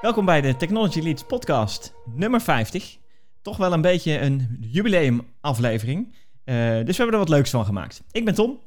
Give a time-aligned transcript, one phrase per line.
[0.00, 2.96] Welkom bij de Technology Leads podcast nummer 50.
[3.42, 6.06] Toch wel een beetje een jubileumaflevering.
[6.44, 8.02] Uh, dus we hebben er wat leuks van gemaakt.
[8.10, 8.58] Ik ben Tom.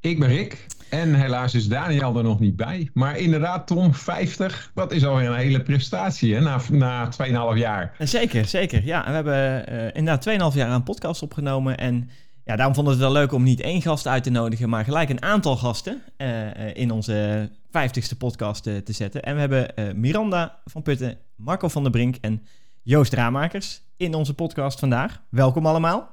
[0.00, 0.66] Ik ben Rick.
[0.90, 2.90] En helaas is Daniel er nog niet bij.
[2.94, 7.10] Maar inderdaad, Tom, 50, dat is alweer een hele prestatie hè, na, na
[7.54, 7.94] 2,5 jaar.
[7.98, 8.84] Zeker, zeker.
[8.84, 11.78] Ja, we hebben uh, inderdaad 2,5 jaar aan podcast opgenomen.
[11.78, 12.10] En
[12.44, 14.84] ja, daarom vonden we het wel leuk om niet één gast uit te nodigen, maar
[14.84, 19.22] gelijk een aantal gasten uh, in onze 50ste podcast te zetten.
[19.22, 22.42] En we hebben Miranda van Putten, Marco van der Brink en
[22.82, 25.22] Joost Raamakers in onze podcast vandaag.
[25.28, 26.08] Welkom allemaal.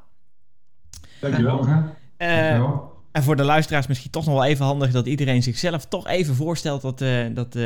[1.19, 1.65] Dankjewel.
[1.65, 2.97] Dankjewel.
[3.11, 6.35] En voor de luisteraars misschien toch nog wel even handig dat iedereen zichzelf toch even
[6.35, 7.63] voorstelt dat, uh, dat uh,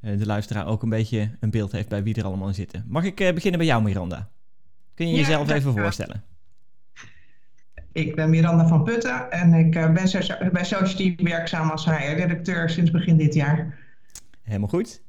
[0.00, 2.84] de luisteraar ook een beetje een beeld heeft bij wie er allemaal in zitten.
[2.88, 4.28] Mag ik uh, beginnen bij jou, Miranda?
[4.94, 6.24] Kun je jezelf ja, even voorstellen?
[7.94, 9.94] Ik ben Miranda van Putten en ik ben
[10.52, 13.78] bij Society werkzaam als HR-redacteur sinds begin dit jaar.
[14.42, 15.02] Helemaal goed.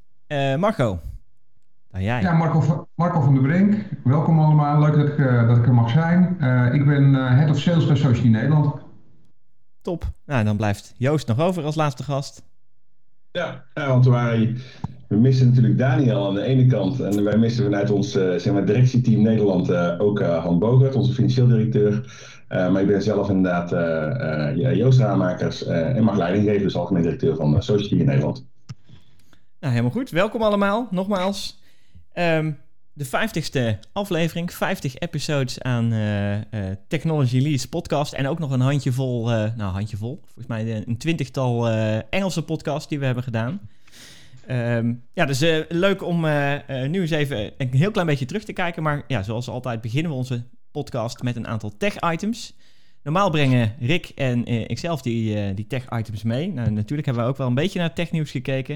[0.58, 1.00] Marco,
[1.90, 2.20] dan jij.
[2.20, 3.74] Ja, Marco van, Marco van der Brink.
[4.04, 4.80] Welkom allemaal.
[4.80, 6.22] Leuk dat ik, dat ik er mag zijn.
[6.72, 8.74] ik ben Head of Sales bij Society Nederland.
[9.82, 10.04] Top.
[10.26, 12.42] Nou, dan blijft Joost nog over als laatste gast.
[13.32, 14.56] Ja, ja want wij,
[15.08, 17.00] we missen natuurlijk Daniel aan de ene kant.
[17.00, 20.94] En wij missen vanuit ons uh, zeg maar, directieteam Nederland uh, ook uh, Han Bogert,
[20.94, 22.14] onze financieel directeur.
[22.48, 23.70] Maar ik ben zelf inderdaad
[24.76, 28.46] Joost Raamakers en mag leiding geven, dus algemeen directeur van Society in Nederland.
[29.60, 30.10] Nou, helemaal goed.
[30.10, 31.62] Welkom allemaal, nogmaals.
[32.14, 32.58] Um,
[32.92, 35.94] de 50ste aflevering, 50 episodes aan
[36.88, 38.12] Technology Lease podcast.
[38.12, 41.68] En ook nog een handjevol, nou handjevol, volgens mij een twintigtal
[42.10, 43.60] Engelse podcasts die we hebben gedaan.
[44.50, 46.20] Um, ja, dus leuk om
[46.88, 48.82] nu eens even een heel klein beetje terug te kijken.
[48.82, 50.42] Maar ja, zoals altijd beginnen we onze
[50.82, 52.56] podcast met een aantal tech-items.
[53.02, 56.52] Normaal brengen Rick en ikzelf die, die tech-items mee.
[56.52, 58.74] Nou, natuurlijk hebben we ook wel een beetje naar technieuws gekeken.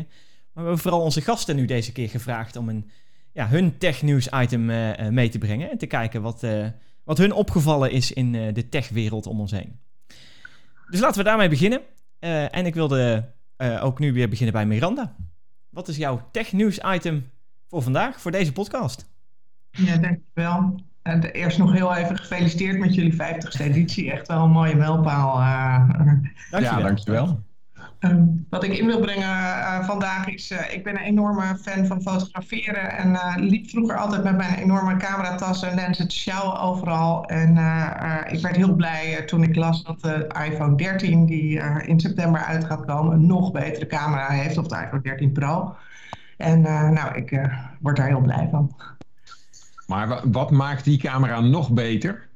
[0.52, 2.90] Maar we hebben vooral onze gasten nu deze keer gevraagd om een
[3.32, 5.70] ja, hun technieuws item uh, mee te brengen.
[5.70, 6.66] En te kijken wat, uh,
[7.05, 9.78] wat hun opgevallen is in uh, de techwereld om ons heen.
[10.90, 11.80] Dus laten we daarmee beginnen.
[12.50, 13.33] en ik wilde
[13.80, 15.16] ook nu weer beginnen bij Miranda.
[15.68, 17.30] Wat is jouw technieuws item
[17.68, 19.10] voor vandaag, voor deze podcast?
[19.70, 20.74] Ja, dankjewel.
[21.10, 24.12] En eerst nog heel even gefeliciteerd met jullie 50ste editie.
[24.12, 25.36] Echt wel een mooie mijlpaal.
[26.50, 26.78] dankjewel.
[26.78, 27.42] Ja, dankjewel.
[28.00, 31.86] Um, wat ik in wil brengen uh, vandaag is, uh, ik ben een enorme fan
[31.86, 36.60] van fotograferen en uh, liep vroeger altijd met mijn enorme cameratas en lenzen te sjouwen
[36.60, 37.24] overal.
[37.24, 37.50] En
[38.28, 42.64] ik werd heel blij toen ik las dat de iPhone 13, die in september uit
[42.64, 45.74] gaat komen, een nog betere camera heeft, of de iPhone 13 Pro.
[46.36, 46.60] En
[46.92, 47.50] nou, ik
[47.80, 48.74] word daar heel blij van.
[49.90, 52.28] Maar wat maakt die camera nog beter?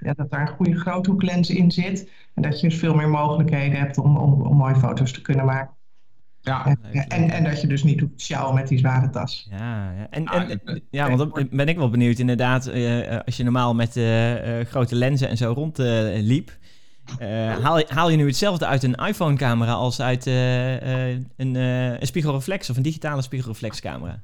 [0.00, 2.10] Ja, dat daar een goede groothoeklens in zit.
[2.34, 5.44] En dat je dus veel meer mogelijkheden hebt om, om, om mooie foto's te kunnen
[5.44, 5.74] maken.
[6.40, 9.46] Ja, en, en, en, dat je dus niet hoeft te sjouwen met die zware tas.
[9.50, 10.06] Ja, ja.
[10.10, 12.68] En, en, ja want dan ben ik wel benieuwd inderdaad.
[12.68, 16.58] Uh, als je normaal met uh, grote lenzen en zo rondliep.
[17.62, 22.82] haal, haal je nu hetzelfde uit een iPhone-camera als uit een, een spiegelreflex of een
[22.82, 24.22] digitale spiegelreflexcamera?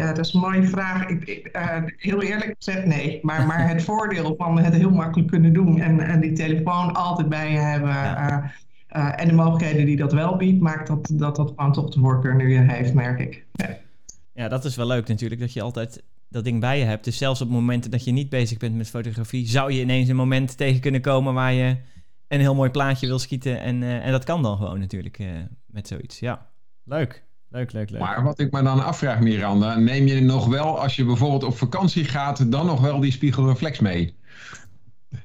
[0.00, 1.06] Ja, dat is een mooie vraag.
[1.06, 3.18] Ik, ik uh, heel eerlijk gezegd nee.
[3.22, 7.28] Maar, maar het voordeel van het heel makkelijk kunnen doen en, en die telefoon altijd
[7.28, 7.90] bij je hebben.
[7.90, 8.36] Uh,
[8.96, 12.00] uh, en de mogelijkheden die dat wel biedt, maakt dat dat, dat gewoon toch de
[12.00, 13.44] voorkeur nu heeft, merk ik.
[13.52, 13.78] Ja.
[14.32, 17.04] ja, dat is wel leuk natuurlijk, dat je altijd dat ding bij je hebt.
[17.04, 20.16] Dus zelfs op momenten dat je niet bezig bent met fotografie, zou je ineens een
[20.16, 21.76] moment tegen kunnen komen waar je
[22.28, 23.60] een heel mooi plaatje wil schieten.
[23.60, 25.20] En, en dat kan dan gewoon natuurlijk
[25.66, 26.18] met zoiets.
[26.18, 26.46] Ja,
[26.84, 27.28] leuk.
[27.50, 28.00] Leuk, leuk, leuk.
[28.00, 31.58] Maar wat ik me dan afvraag, Miranda, neem je nog wel, als je bijvoorbeeld op
[31.58, 34.14] vakantie gaat, dan nog wel die spiegelreflex mee?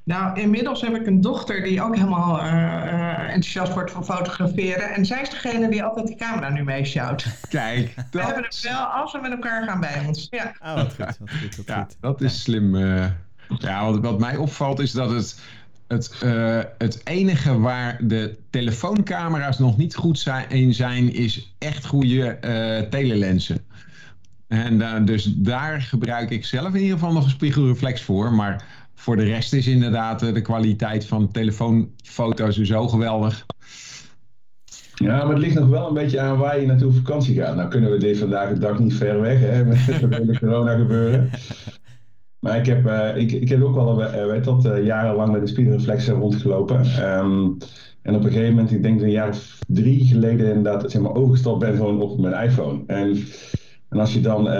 [0.03, 4.89] Nou, inmiddels heb ik een dochter die ook helemaal uh, enthousiast wordt van fotograferen.
[4.89, 7.25] En zij is degene die altijd die camera nu meesjouwt.
[7.49, 7.95] Kijk.
[7.95, 8.05] Dat...
[8.11, 10.27] We hebben het wel als we met elkaar gaan bij ons.
[10.29, 10.97] Ja, oh, wat goed.
[10.97, 11.97] Wat goed, wat ja, goed.
[11.99, 12.75] Dat is slim.
[12.75, 13.05] Uh...
[13.59, 15.39] Ja, wat, wat mij opvalt is dat het
[15.87, 22.37] het, uh, het enige waar de telefooncamera's nog niet goed zijn, zijn is echt goede
[22.41, 23.57] uh, telelensen.
[24.47, 28.33] En dus daar gebruik ik zelf in ieder geval nog een spiegelreflex voor.
[28.33, 28.65] Maar
[28.95, 33.45] voor de rest is inderdaad de kwaliteit van telefoonfoto's zo geweldig.
[34.95, 37.55] Ja, maar het ligt nog wel een beetje aan waar je naartoe op vakantie gaat.
[37.55, 40.75] Nou kunnen we dit vandaag de dag niet ver weg, hè, met het hele corona
[40.75, 41.29] gebeuren.
[42.45, 45.41] Maar ik heb, uh, ik, ik heb ook wel uh, weet dat, uh, jarenlang met
[45.41, 46.77] de spiegelreflexen rondgelopen.
[47.17, 47.57] Um,
[48.01, 51.15] en op een gegeven moment, ik denk een jaar of drie geleden inderdaad, zeg maar,
[51.15, 52.83] overgestapt ben gewoon op mijn iPhone.
[52.87, 53.17] En,
[53.89, 54.51] en als je dan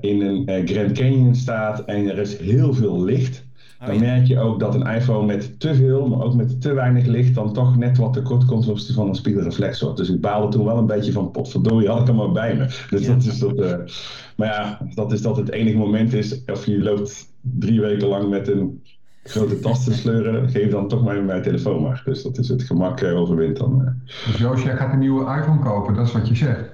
[0.00, 3.44] in een Grand Canyon staat en er is heel veel licht,
[3.86, 7.06] dan merk je ook dat een iPhone met te veel, maar ook met te weinig
[7.06, 9.96] licht, dan toch net wat tekort komt opzichte van een spiegelreflexor.
[9.96, 12.66] Dus ik baalde toen wel een beetje van potverdorie, had ik hem maar bij me.
[12.90, 13.56] Dus dat is dat,
[14.36, 18.28] maar ja, dat is dat het enige moment is, of je loopt drie weken lang
[18.28, 18.82] met een
[19.22, 22.02] grote tas te sleuren, geef dan toch maar mijn telefoon maar.
[22.04, 23.80] Dus dat is het gemak uh, overwint dan.
[23.80, 24.14] Uh.
[24.26, 26.72] Dus Joost, jij gaat een nieuwe iPhone kopen, dat is wat je zegt?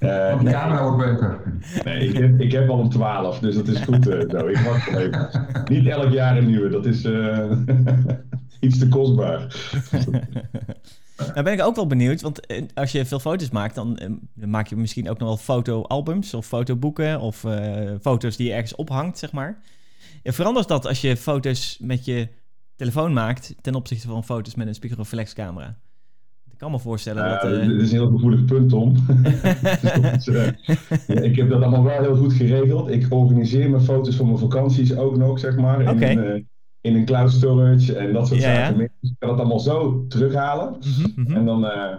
[0.00, 1.40] Uh, Want de camera wordt beter.
[1.84, 4.46] Nee, ik heb, ik heb al een 12, dus dat is goed uh, zo.
[4.46, 5.30] Ik wacht wel even.
[5.70, 7.50] Niet elk jaar een nieuwe, dat is uh,
[8.60, 9.46] iets te kostbaar.
[11.16, 12.40] Nou ben ik ook wel benieuwd, want
[12.74, 13.98] als je veel foto's maakt, dan
[14.34, 17.44] maak je misschien ook nog wel fotoalbums of fotoboeken of
[18.00, 19.62] foto's die je ergens ophangt, zeg maar.
[20.22, 22.28] Ja, verandert dat als je foto's met je
[22.76, 25.76] telefoon maakt ten opzichte van foto's met een spiegelreflexcamera?
[26.56, 27.52] Ik kan me voorstellen uh, dat...
[27.52, 27.66] Uh...
[27.66, 28.94] Dit is een heel gevoelig punt, Tom.
[30.12, 30.46] dus, uh,
[31.06, 32.90] ja, ik heb dat allemaal wel heel goed geregeld.
[32.90, 35.90] Ik organiseer mijn foto's van mijn vakanties ook nog, zeg maar.
[35.90, 36.46] Okay.
[36.86, 38.78] In een cloud storage en dat soort ja, zaken.
[38.78, 38.84] Ja.
[39.00, 40.76] Ik kan het allemaal zo terughalen.
[41.16, 41.36] Mm -hmm.
[41.36, 41.64] En dan...
[41.64, 41.94] Uh,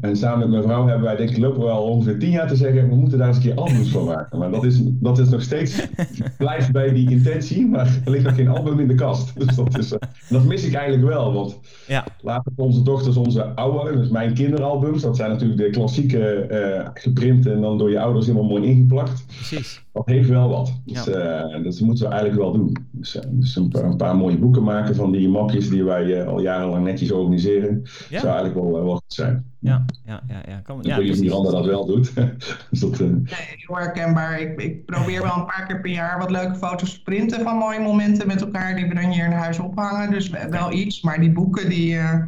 [0.00, 2.48] en samen met mijn vrouw hebben wij, denk ik, lopen we al ongeveer tien jaar
[2.48, 4.38] te zeggen, we moeten daar eens een keer albums van maken.
[4.38, 5.88] Maar dat is, dat is nog steeds,
[6.38, 9.32] blijft bij die intentie, maar er ligt nog geen album in de kast.
[9.42, 9.94] Dus dat, is,
[10.28, 12.06] dat mis ik eigenlijk wel, want ja.
[12.20, 17.46] later onze dochters onze oude, dus mijn kinderalbums, dat zijn natuurlijk de klassieke uh, geprint
[17.46, 19.24] en dan door je ouders helemaal mooi ingeplakt.
[19.26, 19.82] Precies.
[19.92, 20.80] Dat heeft wel wat.
[20.84, 21.60] Dus ja.
[21.62, 22.76] dat moeten we eigenlijk wel doen.
[22.90, 26.40] Dus, dus een, paar, een, paar, mooie boeken maken van die mapjes die wij al
[26.40, 27.82] jarenlang netjes organiseren.
[28.10, 28.20] Ja.
[28.20, 29.41] Zou eigenlijk wel, wel goed zijn.
[29.58, 30.42] Ja, ja, ja.
[30.48, 30.60] ja.
[30.64, 32.14] Kan, ik ja, weet niet of Miranda dat wel doet.
[32.70, 33.08] dus dat, uh...
[33.08, 33.24] Nee,
[33.56, 34.40] heel herkenbaar.
[34.40, 37.56] Ik, ik probeer wel een paar keer per jaar wat leuke foto's te printen van
[37.56, 40.10] mooie momenten met elkaar die we dan hier in huis ophangen.
[40.10, 41.94] Dus wel iets, maar die boeken die...
[41.94, 42.22] Uh...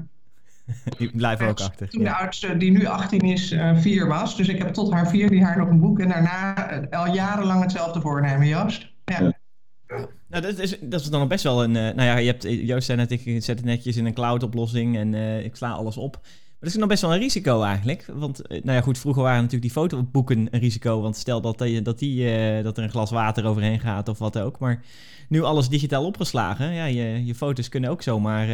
[0.99, 1.89] Die blijven ook achter.
[1.89, 4.37] Toen de oudste, die nu 18 is, uh, vier was.
[4.37, 5.99] Dus ik heb tot haar vier die haar nog een boek.
[5.99, 8.93] En daarna uh, al jarenlang hetzelfde voornemen, Joost.
[9.05, 9.21] Ja.
[9.21, 10.09] ja.
[10.29, 11.75] Nou, dat is, dat is dan nog best wel een...
[11.75, 14.97] Uh, nou ja, je hebt, Joost zei net, ik zet het netjes in een cloud-oplossing
[14.97, 15.15] en
[15.45, 16.21] ik sla alles op.
[16.65, 18.07] Dat is nog best wel een risico eigenlijk.
[18.13, 21.01] Want, nou ja, goed, vroeger waren natuurlijk die fotoboeken een risico.
[21.01, 24.59] Want stel dat, dat, die, dat er een glas water overheen gaat of wat ook.
[24.59, 24.83] Maar
[25.29, 26.73] nu alles digitaal opgeslagen.
[26.73, 28.49] Ja, je, je foto's kunnen ook zomaar,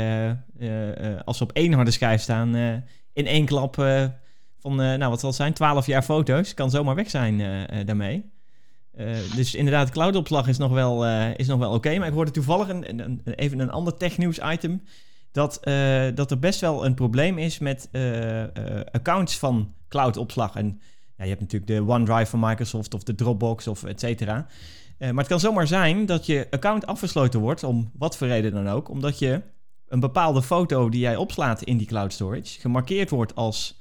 [0.58, 2.54] uh, als ze op één harde schijf staan,
[3.12, 3.74] in één klap
[4.58, 8.30] van, nou wat zal het zijn, 12 jaar foto's, kan zomaar weg zijn daarmee.
[9.36, 11.06] dus inderdaad, cloudopslag is nog wel,
[11.36, 11.98] is nog wel oké.
[11.98, 14.82] Maar ik hoorde toevallig een, een, even een ander technieuws item.
[15.32, 15.60] Dat,
[16.14, 17.88] dat er best wel een probleem is met
[18.92, 20.54] accounts van cloudopslag.
[20.54, 20.80] En
[21.16, 24.46] ja, je hebt natuurlijk de OneDrive van Microsoft of de Dropbox of et cetera.
[24.98, 28.68] Maar het kan zomaar zijn dat je account afgesloten wordt, om wat voor reden dan
[28.68, 29.42] ook, omdat je
[29.88, 33.80] een bepaalde foto die jij opslaat in die cloud storage gemarkeerd wordt als,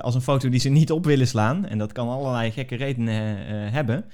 [0.00, 1.66] als een foto die ze niet op willen slaan.
[1.66, 3.36] En dat kan allerlei gekke redenen
[3.72, 4.04] hebben.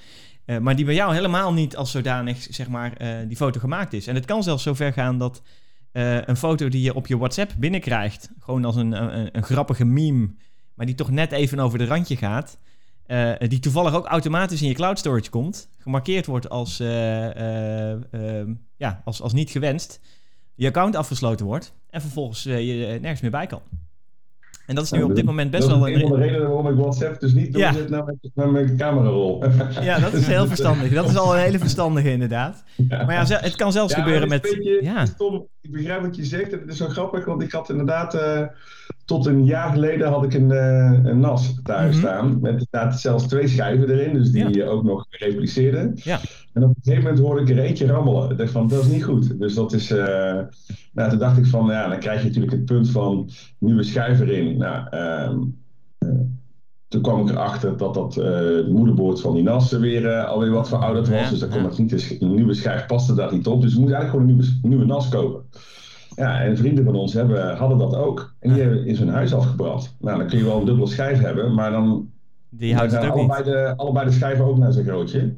[0.61, 2.97] maar die bij jou helemaal niet als zodanig, zeg maar,
[3.27, 4.07] die foto gemaakt is.
[4.07, 5.41] En het kan zelfs zover gaan dat
[6.01, 10.35] een foto die je op je WhatsApp binnenkrijgt, gewoon als een, een, een grappige meme,
[10.73, 12.57] maar die toch net even over de randje gaat.
[13.07, 18.47] Uh, die toevallig ook automatisch in je cloud storage komt, gemarkeerd wordt als, uh, uh,
[18.77, 19.99] ja, als, als niet gewenst,
[20.55, 23.61] je account afgesloten wordt en vervolgens je nergens meer bij kan.
[24.65, 25.99] En dat is nu op dit moment best dat wel een...
[25.99, 27.89] van de redenen waarom ik WhatsApp dus niet doorzet ja.
[27.89, 29.43] naar, mijn, naar mijn camerarol.
[29.81, 30.93] Ja, dat is heel verstandig.
[30.93, 32.63] Dat is al een hele verstandige inderdaad.
[32.75, 33.05] Ja.
[33.05, 34.41] Maar ja, het kan zelfs ja, gebeuren met...
[34.41, 35.05] Beetje, ja.
[35.17, 36.51] Tom, ik begrijp wat je zegt.
[36.51, 38.15] Het is zo grappig, want ik had inderdaad...
[38.15, 38.41] Uh,
[39.05, 42.09] tot een jaar geleden had ik een, uh, een NAS thuis mm -hmm.
[42.09, 42.39] staan.
[42.41, 44.65] Met inderdaad zelfs twee schijven erin, dus die ja.
[44.65, 45.91] ook nog repliceerden.
[45.95, 46.19] Ja.
[46.53, 48.31] En op een gegeven moment hoorde ik er eentje rammelen.
[48.31, 49.39] Ik dacht van, dat is niet goed.
[49.39, 49.91] Dus dat is...
[49.91, 49.97] Uh,
[50.93, 54.19] nou, toen dacht ik van, ja, dan krijg je natuurlijk het punt van nieuwe schijf
[54.19, 54.57] erin.
[54.57, 54.97] Nou,
[55.29, 55.63] um,
[56.87, 60.51] toen kwam ik erachter dat dat uh, het moederbord van die NAS weer uh, alweer
[60.51, 61.19] wat verouderd was.
[61.19, 61.69] Ja, dus dan kon ja.
[61.69, 63.61] ik niet, een nieuwe schijf paste daar niet op.
[63.61, 65.43] Dus ik moest eigenlijk gewoon een nieuwe, nieuwe NAS kopen.
[66.15, 68.33] Ja, en vrienden van ons hebben, hadden dat ook.
[68.39, 69.95] En die hebben in zijn huis afgebrand.
[69.99, 72.09] Nou, dan kun je wel een dubbele schijf hebben, maar dan
[72.49, 73.53] die houdt het ook allebei, niet.
[73.53, 75.33] De, allebei de schijven ook naar zijn grootje.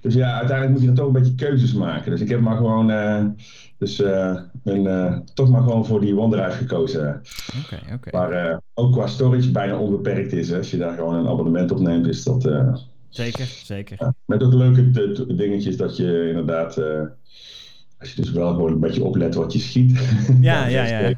[0.00, 2.10] Dus ja, uiteindelijk moet je dan toch een beetje keuzes maken.
[2.10, 3.24] Dus ik heb maar gewoon uh,
[3.78, 7.08] dus, uh, een, uh, toch maar gewoon voor die OneDrive gekozen.
[7.08, 8.08] Oké, okay, oké.
[8.08, 8.30] Okay.
[8.30, 10.48] Waar ook qua storage bijna onbeperkt is.
[10.48, 10.56] Hè.
[10.56, 12.50] Als je daar gewoon een abonnement op neemt, is dat...
[13.08, 14.12] zeker, zeker.
[14.24, 14.90] met ook leuke
[15.36, 16.80] dingetjes dat je inderdaad
[17.98, 19.98] als je dus wel gewoon een beetje oplet wat je schiet.
[20.40, 21.14] Ja, ja, ja.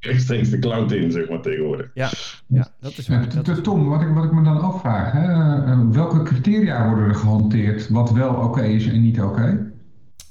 [0.00, 1.90] Rechtstreeks de cloud in, zeg maar, tegenwoordig.
[1.94, 2.10] Ja,
[2.46, 3.26] ja dat is waar.
[3.44, 7.88] Ja, Tom, wat ik, wat ik me dan afvraag, hè, welke criteria worden er gehanteerd
[7.88, 9.26] wat wel oké okay is en niet oké?
[9.28, 9.58] Okay?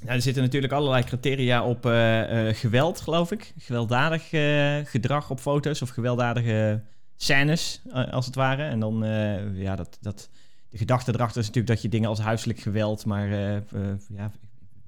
[0.04, 3.52] Ja, er zitten natuurlijk allerlei criteria op uh, uh, geweld, geloof ik.
[3.58, 6.82] Gewelddadig uh, gedrag op foto's of gewelddadige
[7.16, 8.62] scènes, als het ware.
[8.62, 9.04] En dan,
[9.54, 9.98] ja, dat...
[10.00, 10.30] dat
[10.70, 13.60] de gedachte erachter is natuurlijk dat je dingen als huiselijk geweld, maar uh, uh,
[14.08, 14.30] ja,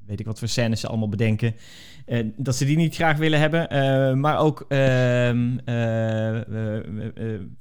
[0.08, 1.54] weet ik wat voor scènes ze allemaal bedenken.
[2.06, 3.70] eh, dat ze die niet graag willen hebben.
[3.70, 6.40] Eh, maar ook ehm, eh,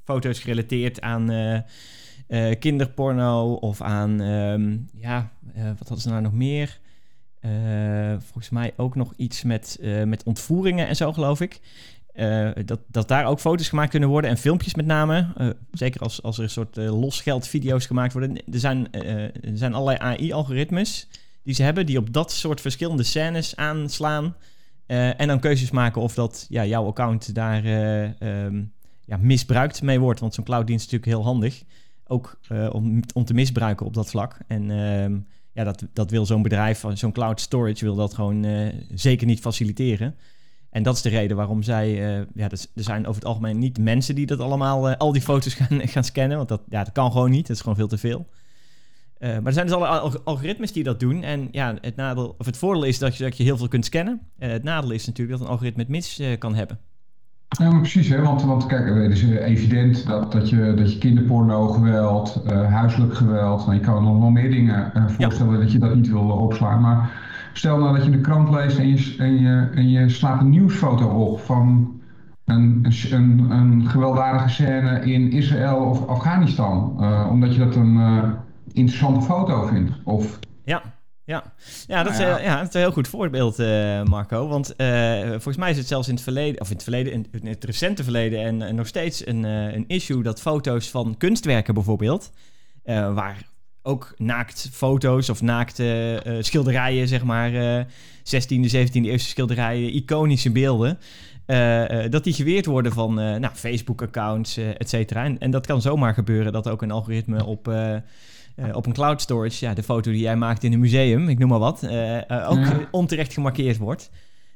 [0.04, 1.64] foto's gerelateerd aan
[2.58, 6.78] kinderporno of aan, ehm, ja, wat hadden ze nou nog meer?
[8.18, 11.60] Volgens mij ook nog iets met, met ontvoeringen en zo, geloof ik.
[12.64, 15.26] Dat, dat daar ook foto's gemaakt kunnen worden en filmpjes met name.
[15.72, 18.36] Zeker als, als er een soort uh, losgeld video's gemaakt worden.
[18.36, 21.08] Er zijn, er zijn allerlei AI-algoritmes
[21.48, 21.86] die ze hebben...
[21.86, 24.34] die op dat soort verschillende scènes aanslaan...
[24.86, 27.64] Uh, en dan keuzes maken of dat ja, jouw account daar
[28.44, 28.72] um,
[29.04, 30.20] ja, misbruikt mee wordt.
[30.20, 31.62] Want zo'n clouddienst is natuurlijk heel handig.
[32.06, 32.38] Ook
[32.72, 34.38] om, om te misbruiken op dat vlak.
[34.46, 35.18] En ehm,
[35.52, 37.84] ja, dat, dat wil zo'n bedrijf, zo'n cloud storage...
[37.84, 40.14] wil dat gewoon zeker niet faciliteren...
[40.70, 41.88] En dat is de reden waarom zij...
[42.34, 44.88] Ja, er zijn over het algemeen niet mensen die dat allemaal...
[44.96, 46.36] Al die foto's gaan, gaan scannen.
[46.36, 47.46] Want dat, ja, dat kan gewoon niet.
[47.46, 48.26] Dat is gewoon veel te veel.
[49.20, 51.22] Uh, maar er zijn dus alle algoritmes die dat doen.
[51.22, 53.84] En ja, het, nadeel, of het voordeel is dat je, dat je heel veel kunt
[53.84, 54.20] scannen.
[54.38, 56.78] het nadeel is natuurlijk dat een algoritme het mis kan hebben.
[57.48, 58.22] Ja, precies, hè?
[58.22, 63.66] Want, want kijk, het is evident dat, dat, je, dat je kinderporno, geweld, huiselijk geweld...
[63.66, 65.58] Nou, je kan nog wel meer dingen voorstellen ja.
[65.58, 66.80] dat je dat niet wil opslaan.
[66.80, 67.10] Maar
[67.58, 70.50] Stel nou dat je de krant leest en je, en je, en je slaat een
[70.50, 71.92] nieuwsfoto op van
[72.44, 76.96] een, een, een gewelddadige scène in Israël of Afghanistan.
[77.30, 77.98] Omdat je dat een
[78.72, 79.92] interessante foto vindt.
[80.04, 80.38] Of...
[80.64, 80.82] Ja,
[81.28, 81.52] ja.
[81.86, 82.38] Ja, dat, nou ja.
[82.38, 84.48] Is, ja, dat is een heel goed voorbeeld, uh, Marco.
[84.48, 84.74] Want
[85.28, 88.04] volgens mij is het zelfs in het verleden, of in het verleden, in, het recente
[88.04, 92.30] verleden en, en nog steeds een, een issue dat foto's van kunstwerken bijvoorbeeld,
[92.84, 93.42] waar
[93.82, 97.84] ook naakt foto's of naakte schilderijen, zeg maar, uh,
[98.24, 100.98] 16e, 17e eeuwse schilderijen, iconische beelden,
[102.10, 105.24] dat die geweerd worden van nou, Facebook-accounts, et cetera.
[105.24, 107.72] En, en, dat kan zomaar gebeuren dat ook een algoritme op,
[108.72, 111.48] op een cloud storage, ja, de foto die jij maakt in een museum, ik noem
[111.48, 111.84] maar wat,
[112.28, 112.88] ook ja.
[112.90, 114.10] onterecht gemarkeerd wordt.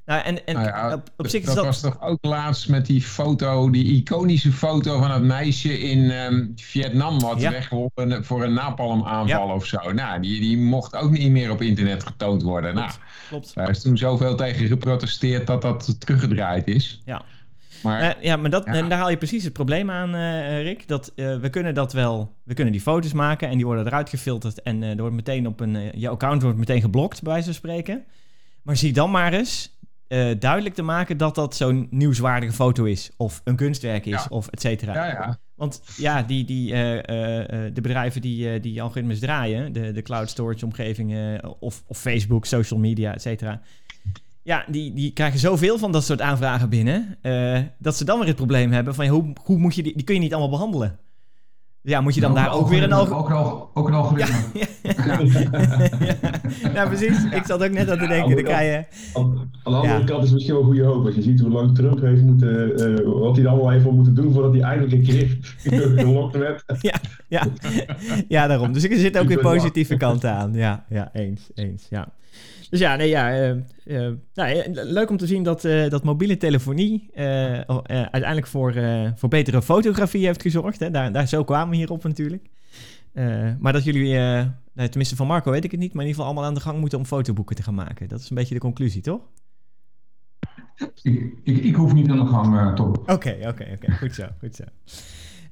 [0.06, 2.68] Nou, en, en nou ja, op, op, zich is dat, dat was toch ook laatst
[2.68, 7.50] met die foto, die iconische foto van het meisje in um, Vietnam wat ja.
[7.50, 9.54] weggeholpen voor een napalmaanval ja.
[9.54, 9.92] of zo.
[9.92, 12.72] Nou, die, die mocht ook niet meer op internet getoond worden.
[12.72, 13.54] Klopt, nou, klopt.
[13.54, 17.02] Daar is toen zoveel tegen geprotesteerd dat dat teruggedraaid is.
[17.04, 17.22] Ja.
[17.82, 18.72] Maar, uh, ja, maar dat, ja.
[18.72, 20.88] en daar haal je precies het probleem aan, uh, Rick.
[20.88, 24.08] Dat uh, we kunnen dat wel, we kunnen die foto's maken en die worden eruit
[24.08, 27.54] gefilterd en er wordt meteen op een, je account wordt meteen geblokt, bij wijze van
[27.54, 28.04] spreken.
[28.62, 29.80] Maar zie dan maar eens
[30.38, 33.10] duidelijk te maken dat dat zo'n nieuwswaardige foto is.
[33.16, 34.26] Of een kunstwerk is, ja.
[34.28, 34.94] of et cetera.
[34.94, 35.38] Ja, ja.
[35.54, 41.60] Want ja, die, die, de bedrijven die die algoritmes draaien, de, de cloud storage omgevingen,
[41.60, 43.60] of, of Facebook, social media, et cetera.
[44.42, 47.18] Ja, die, die krijgen zoveel van dat soort aanvragen binnen,
[47.78, 50.14] dat ze dan weer het probleem hebben van hoe, hoe moet je die, die kun
[50.14, 50.98] je niet allemaal behandelen.
[51.84, 53.36] Ja, moet je dan daar ook weer een algoritme...
[53.36, 54.36] Ook, ook een algoritme.
[54.52, 56.70] Ja, ja, ja.
[56.74, 57.24] ja, precies.
[57.24, 58.44] Ik zat ook net aan te denken.
[58.44, 58.84] Dan je...
[59.14, 61.06] Aan, de andere kant is het misschien wel goede hoop.
[61.06, 62.90] Als je ziet hoe lang Trump heeft moeten...
[62.90, 65.38] Uh, wat hij allemaal heeft moeten doen voordat hij eindelijk een keer
[65.96, 66.64] gelokt werd.
[66.80, 66.94] ja,
[67.28, 67.46] ja.
[68.28, 68.72] ja, daarom.
[68.72, 70.52] Dus er zit ook weer positieve kanten aan.
[70.54, 72.08] Ja, ja eens, eens, ja.
[72.72, 76.36] Dus ja, nee, ja uh, uh, nou, leuk om te zien dat, uh, dat mobiele
[76.36, 77.10] telefonie
[77.84, 78.74] uiteindelijk voor,
[79.14, 80.80] voor betere fotografie heeft gezorgd.
[80.80, 80.90] Hè.
[80.90, 82.48] Daar, daar zo kwamen we hierop natuurlijk.
[83.58, 86.24] maar dat jullie, nou, tenminste van Marco weet ik het niet, maar in ieder geval
[86.24, 88.08] allemaal aan de gang moeten om fotoboeken te gaan maken.
[88.08, 89.20] Dat is een beetje de conclusie, toch?
[91.02, 92.94] Ik, ik, ik hoef niet aan de gang, Tom.
[93.06, 93.92] Oké, oké, oké.
[93.92, 94.64] Goed zo, goed zo.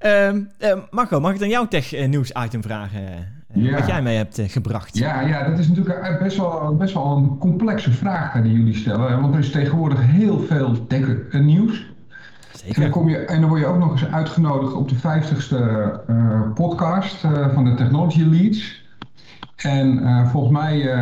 [0.07, 0.51] Um,
[0.91, 3.39] Marco, mag ik dan jouw tech-nieuws-item vragen?
[3.53, 3.75] Ja.
[3.75, 4.99] Wat jij mee hebt uh, gebracht.
[4.99, 9.21] Ja, ja, dat is natuurlijk best wel, best wel een complexe vraag die jullie stellen.
[9.21, 11.89] Want er is tegenwoordig heel veel tech-nieuws.
[12.53, 12.77] Zeker.
[12.77, 15.57] En dan, kom je, en dan word je ook nog eens uitgenodigd op de 50ste
[16.11, 18.89] uh, podcast uh, van de Technology Leads.
[19.57, 20.95] En uh, volgens mij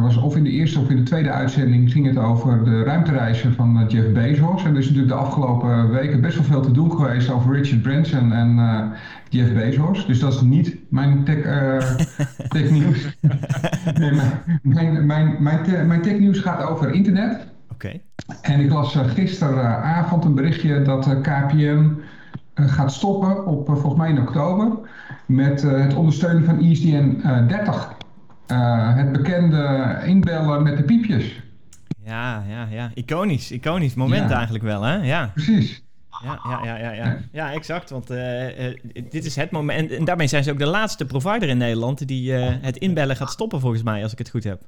[0.00, 3.54] was of in de eerste of in de tweede uitzending ging het over de ruimtereizen
[3.54, 4.64] van Jeff Bezos.
[4.64, 7.82] En er is natuurlijk de afgelopen weken best wel veel te doen geweest over Richard
[7.82, 8.58] Branson en
[9.28, 10.06] Jeff Bezos.
[10.06, 11.36] Dus dat is niet mijn tech,
[12.48, 13.16] tech nieuws.
[13.98, 14.12] nee,
[14.62, 17.32] mijn, mijn, mijn, te, mijn tech nieuws gaat over internet.
[17.32, 17.46] Oké.
[17.72, 18.02] Okay.
[18.40, 21.94] En ik las gisteravond een berichtje dat KPN
[22.54, 24.78] gaat stoppen op volgens mij in oktober
[25.26, 27.94] met het ondersteunen van ISDN 30.
[28.52, 31.42] Uh, het bekende inbellen met de piepjes.
[32.04, 32.90] Ja, ja, ja.
[32.94, 34.34] Iconisch, iconisch moment ja.
[34.36, 34.94] eigenlijk wel, hè?
[34.94, 35.30] Ja.
[35.34, 35.85] Precies.
[36.24, 37.16] Ja, ja, ja, ja, ja.
[37.32, 37.90] ja exact.
[37.90, 38.76] Want uh, uh,
[39.10, 39.90] dit is het moment.
[39.90, 43.60] En daarmee zijn ze ook de laatste provider in Nederland die het inbellen gaat stoppen,
[43.60, 44.62] volgens mij, als ik het goed heb.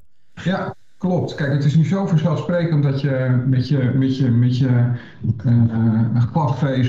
[0.45, 1.35] Ja, klopt.
[1.35, 4.93] Kijk, het is nu zo vanzelfsprekend dat je met je, met je, met je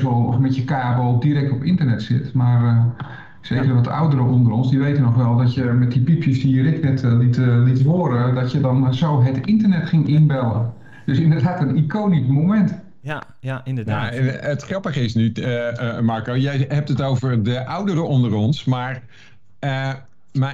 [0.05, 2.33] of met je kabel direct op internet zit.
[2.33, 2.95] Maar
[3.41, 6.61] Zeker wat ouderen onder ons, die weten nog wel dat je met die piepjes die
[6.61, 10.73] Rick net liet, liet horen, dat je dan zo het internet ging inbellen.
[11.05, 12.79] Dus inderdaad een iconisch moment.
[13.01, 14.13] Ja, ja, inderdaad.
[14.13, 18.63] Ja, het grappige is nu, uh, Marco, jij hebt het over de ouderen onder ons,
[18.63, 19.03] maar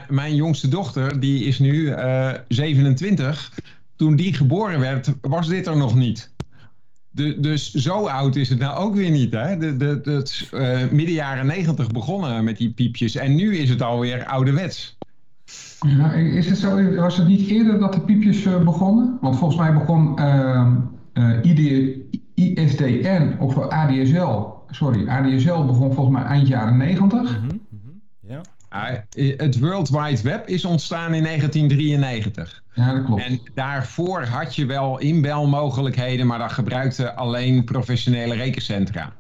[0.10, 1.94] mijn jongste dochter, die is nu
[2.48, 3.52] 27.
[3.96, 6.34] Toen die geboren werd, was dit er nog niet.
[7.16, 9.34] De, dus zo oud is het nou ook weer niet.
[9.34, 9.58] Hè?
[9.58, 13.16] De, de, de, uh, midden jaren negentig begonnen met die piepjes.
[13.16, 14.98] En nu is het alweer ouderwets.
[15.80, 19.18] Ja, is het zo, was het niet eerder dat de piepjes uh, begonnen?
[19.22, 20.72] Want volgens mij begon uh,
[21.42, 21.96] ID,
[22.36, 24.54] ISDN of ADSL.
[24.70, 27.40] Sorry, ADSL begon volgens mij eind jaren negentig.
[27.40, 28.42] Mm -hmm, mm -hmm, ja.
[29.38, 32.64] Het World Wide Web is ontstaan in 1993.
[32.74, 33.24] Ja, dat klopt.
[33.24, 39.14] En daarvoor had je wel inbelmogelijkheden, maar dat gebruikte alleen professionele rekencentra.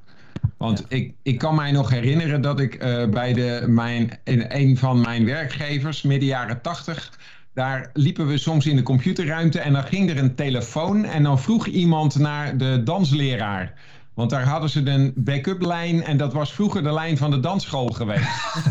[0.57, 0.97] Want ja.
[0.97, 5.01] ik, ik kan mij nog herinneren dat ik uh, bij de, mijn, in een van
[5.01, 7.19] mijn werkgevers, midden jaren 80,
[7.55, 11.39] daar liepen we soms in de computerruimte en dan ging er een telefoon en dan
[11.39, 13.73] vroeg iemand naar de dansleraar.
[14.13, 17.39] Want daar hadden ze een backup lijn en dat was vroeger de lijn van de
[17.39, 18.23] dansschool geweest.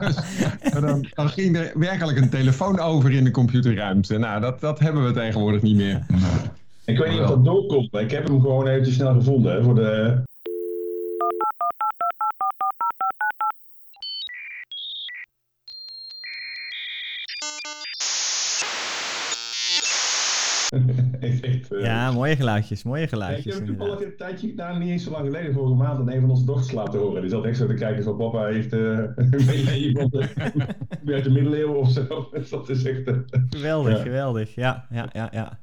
[0.00, 0.16] dus,
[0.80, 4.18] dan, dan, ging er werkelijk een telefoon over in de computerruimte.
[4.18, 6.06] Nou, dat, dat hebben we tegenwoordig niet meer.
[6.84, 9.62] Ik weet niet of dat doorkomt, maar ik heb hem gewoon even snel gevonden hè,
[9.62, 10.22] voor de...
[21.80, 23.44] ja, mooie geluidjes, mooie geluidjes.
[23.44, 26.10] Ja, ik heb toevallig een tijdje, nou niet eens zo lang geleden, vorige maand, aan
[26.10, 27.20] een van onze dochters laten horen.
[27.20, 30.16] Die zat echt zo te kijken van papa heeft uh, iemand
[31.06, 32.28] uit de middeleeuwen of zo.
[32.32, 33.08] Dus dat is echt...
[33.08, 33.16] Uh,
[33.48, 34.02] geweldig, ja.
[34.02, 34.54] geweldig.
[34.54, 35.62] Ja, ja, ja, ja.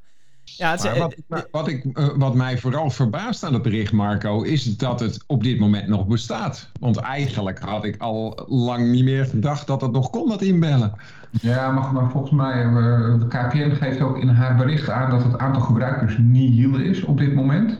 [0.57, 4.77] Ja, het, wat, wat, ik, uh, wat mij vooral verbaast aan het bericht, Marco, is
[4.77, 6.69] dat het op dit moment nog bestaat.
[6.79, 10.93] Want eigenlijk had ik al lang niet meer gedacht dat het nog kon, dat inbellen.
[11.41, 15.23] Ja, maar, maar volgens mij, uh, de KPN geeft ook in haar bericht aan dat
[15.23, 17.79] het aantal gebruikers niet heel is op dit moment.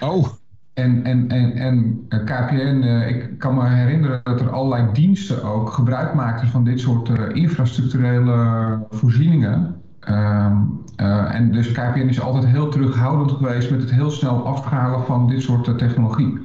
[0.00, 0.26] Oh.
[0.74, 5.70] En, en, en, en KPN, uh, ik kan me herinneren dat er allerlei diensten ook
[5.72, 9.82] gebruik maakten van dit soort uh, infrastructurele voorzieningen.
[10.08, 15.06] Um, uh, en dus KPN is altijd heel terughoudend geweest met het heel snel afschalen
[15.06, 16.38] van dit soort uh, technologie.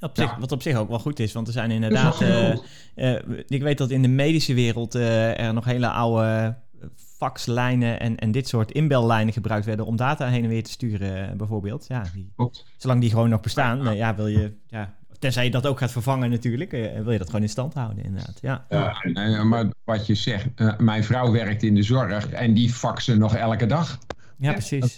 [0.00, 0.36] Op zich, ja.
[0.40, 2.20] Wat op zich ook wel goed is, want er zijn inderdaad.
[2.20, 6.56] Uh, ik weet dat in de medische wereld er nog hele oude
[6.96, 11.36] faxlijnen en, en dit soort inbellijnen gebruikt werden om data heen en weer te sturen,
[11.36, 11.86] bijvoorbeeld.
[11.88, 12.32] Ja, die,
[12.76, 14.52] zolang die gewoon nog bestaan, ja, ja wil je.
[14.66, 17.74] Ja, Tenzij je dat ook gaat vervangen natuurlijk, uh, wil je dat gewoon in stand
[17.74, 18.38] houden inderdaad.
[18.40, 22.54] Ja, ja en, maar wat je zegt, uh, mijn vrouw werkt in de zorg en
[22.54, 23.98] die faxen nog elke dag.
[24.36, 24.96] Ja, precies.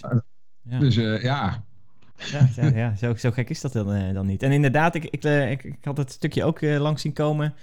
[0.61, 0.79] Ja.
[0.79, 1.63] Dus uh, ja.
[2.31, 4.43] Ja, ja, ja, Zo, zo gek is dat dan, dan niet.
[4.43, 7.53] En inderdaad, ik, ik, ik, ik had het stukje ook langs zien komen.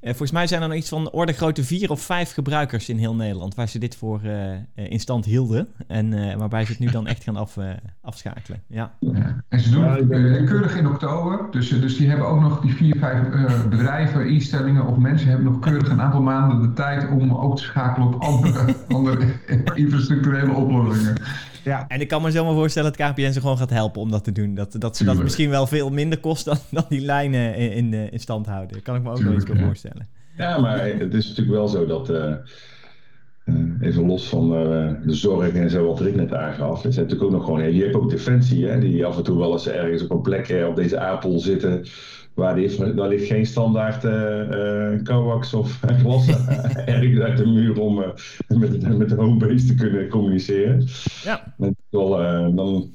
[0.00, 2.98] Uh, volgens mij zijn er nog iets van orde grote vier of vijf gebruikers in
[2.98, 5.68] heel Nederland waar ze dit voor uh, in stand hielden.
[5.86, 7.56] En uh, waarbij ze het nu dan echt gaan af,
[8.00, 8.62] afschakelen.
[8.66, 8.92] Ja.
[8.98, 9.42] ja.
[9.48, 10.08] En ze doen het
[10.44, 11.50] keurig in oktober.
[11.50, 13.28] Dus, dus die hebben ook nog die vier, vijf
[13.68, 17.62] bedrijven, instellingen of mensen hebben nog keurig een aantal maanden de tijd om ook te
[17.62, 19.26] schakelen op andere, andere
[19.74, 21.14] infrastructurele oplossingen.
[21.64, 21.84] Ja.
[21.88, 24.32] En ik kan me zomaar voorstellen dat KPN ze gewoon gaat helpen om dat te
[24.32, 24.54] doen.
[24.54, 28.12] Dat, dat ze dat misschien wel veel minder kost dan, dan die lijnen in, in,
[28.12, 28.72] in stand houden.
[28.72, 29.66] Dat kan ik me ook Tuurlijk, wel eens ja.
[29.66, 30.08] voorstellen.
[30.36, 32.10] Ja, maar het is natuurlijk wel zo dat...
[32.10, 32.34] Uh,
[33.80, 36.84] even los van uh, de zorg en zo, wat Rick net aangaf.
[36.84, 37.74] Er zijn natuurlijk ook nog gewoon...
[37.74, 40.64] Je hebt ook Defensie, hè, die af en toe wel eens ergens op een plek
[40.68, 41.84] op deze apel zitten...
[42.34, 44.12] Waar die, daar ligt geen standaard uh,
[44.50, 46.28] uh, coax of glas
[46.86, 48.06] ergens uit de muur om uh,
[48.48, 50.86] met, met de homebase te kunnen communiceren.
[51.24, 51.54] Ja.
[51.90, 52.08] Wel,
[52.54, 52.90] dan,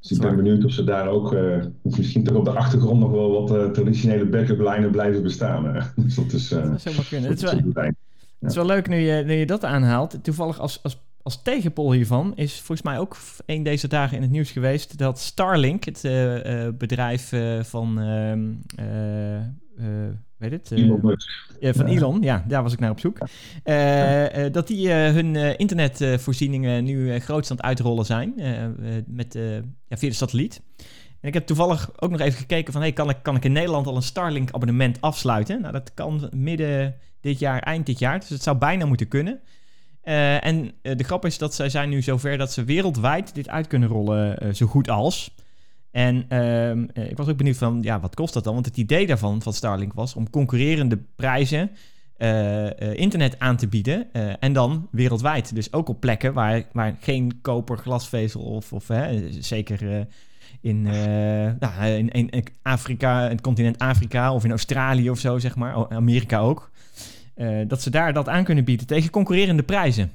[0.00, 1.36] dus ik ben benieuwd of ze daar ook,
[1.82, 5.62] misschien toch op de achtergrond nog wel wat traditionele backup lijnen blijven bestaan.
[5.96, 7.30] dus dat is, dat zou maar kunnen.
[7.30, 7.84] Het is wel,
[8.44, 10.18] het is wel leuk nu je, nu je dat aanhaalt.
[10.24, 14.30] Toevallig als, als als tegenpol hiervan is volgens mij ook een deze dagen in het
[14.30, 17.94] nieuws geweest dat Starlink, het uh, uh, bedrijf uh, van,
[20.36, 20.70] weet het?
[20.70, 21.16] Elon
[21.60, 23.18] van Elon, ja, daar was ik naar op zoek.
[24.52, 28.34] dat die hun internetvoorzieningen nu grootst aan het uitrollen zijn
[29.06, 29.38] met,
[29.88, 30.62] ja, via de satelliet.
[31.20, 33.52] En ik heb toevallig ook nog even gekeken van, hey, kan ik, kan ik in
[33.52, 35.60] Nederland al een Starlink abonnement afsluiten?
[35.60, 39.40] Nou, dat kan midden dit jaar, eind dit jaar, dus het zou bijna moeten kunnen.
[40.04, 43.48] Uh, en uh, de grap is dat zij zijn nu zover dat ze wereldwijd dit
[43.48, 45.34] uit kunnen rollen uh, zo goed als.
[45.90, 48.54] En ehm, ik was ook benieuwd van, ja, wat kost dat dan?
[48.54, 51.70] Want het idee daarvan, van Starlink, was om concurrerende prijzen
[52.78, 54.12] internet aan te bieden.
[54.40, 55.54] en dan wereldwijd.
[55.54, 58.86] Dus ook op plekken waar, waar geen koper, glasvezel of, of
[59.40, 60.06] zeker
[60.60, 60.82] in,
[61.58, 65.88] nou, in, in, Afrika, het continent Afrika of in Australië of zo, zeg maar.
[65.88, 66.70] Amerika ook.
[67.66, 70.10] Dat ze daar dat aan kunnen bieden tegen concurrerende prijzen.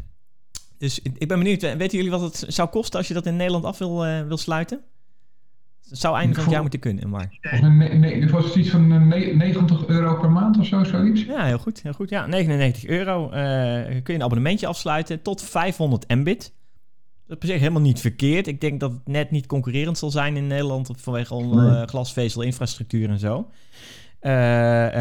[0.78, 3.66] Dus ik ben benieuwd, weten jullie wat het zou kosten als je dat in Nederland
[3.66, 4.82] af wil, wil sluiten?
[5.90, 7.38] Het zou einde van het jaar moeten kunnen, maar...
[7.62, 11.24] Nee, nee, was het iets van 90 euro per maand of zo, zoiets?
[11.24, 11.82] Ja, heel goed.
[11.82, 12.10] Heel goed.
[12.10, 16.54] Ja, 99 euro uh, kun je een abonnementje afsluiten tot 500 mbit.
[17.28, 18.48] Dat is op zich helemaal niet verkeerd.
[18.48, 23.10] Ik denk dat het net niet concurrerend zal zijn in Nederland vanwege al uh, glasvezelinfrastructuur
[23.10, 23.50] en zo.
[24.22, 24.32] Uh,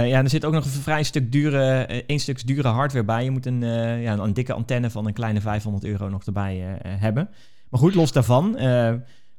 [0.09, 3.24] ja, er zit ook nog een vrij stuk dure, één stuk dure hardware bij.
[3.24, 3.61] Je moet een,
[4.00, 7.28] ja, een, dikke antenne van een kleine 500 euro nog erbij hebben.
[7.70, 8.57] Maar goed, los daarvan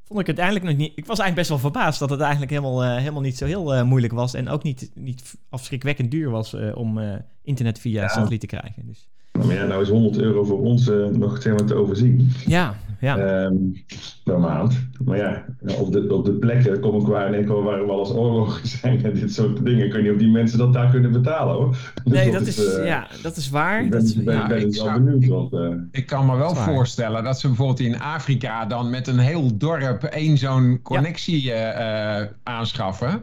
[0.03, 0.91] vond ik het eigenlijk nog niet.
[0.97, 4.13] Ik was eigenlijk best wel verbaasd dat het eigenlijk helemaal, helemaal niet zo heel moeilijk
[4.13, 4.33] was.
[4.33, 6.99] En ook niet, niet afschrikwekkend duur was om
[7.43, 8.07] internet via ja.
[8.07, 8.85] satelliet te krijgen.
[8.85, 9.09] Dus.
[9.45, 12.31] Maar ja, nou is 100 euro voor ons nog zeg maar, te overzien.
[12.45, 13.43] Ja, ja.
[13.43, 13.83] Um,
[14.23, 14.87] per maand.
[15.05, 15.45] Maar ja,
[15.79, 19.03] op de, op de plekken kom ik waar en ik waar wel als oorlog zijn
[19.03, 19.85] en dit soort dingen.
[19.85, 21.77] Ik weet niet of die mensen dat daar kunnen betalen hoor.
[22.03, 23.83] Dus nee, dat, is, ja, dat is waar.
[23.83, 25.27] Ik ben, dat, ben, ja, ben ik wel benieuwd.
[25.27, 29.19] Want, uh, ik kan me wel voorstellen dat ze bijvoorbeeld in Afrika dan met een
[29.19, 32.19] heel dorp één zo'n connectie ja.
[32.21, 33.21] uh, aanschaffen.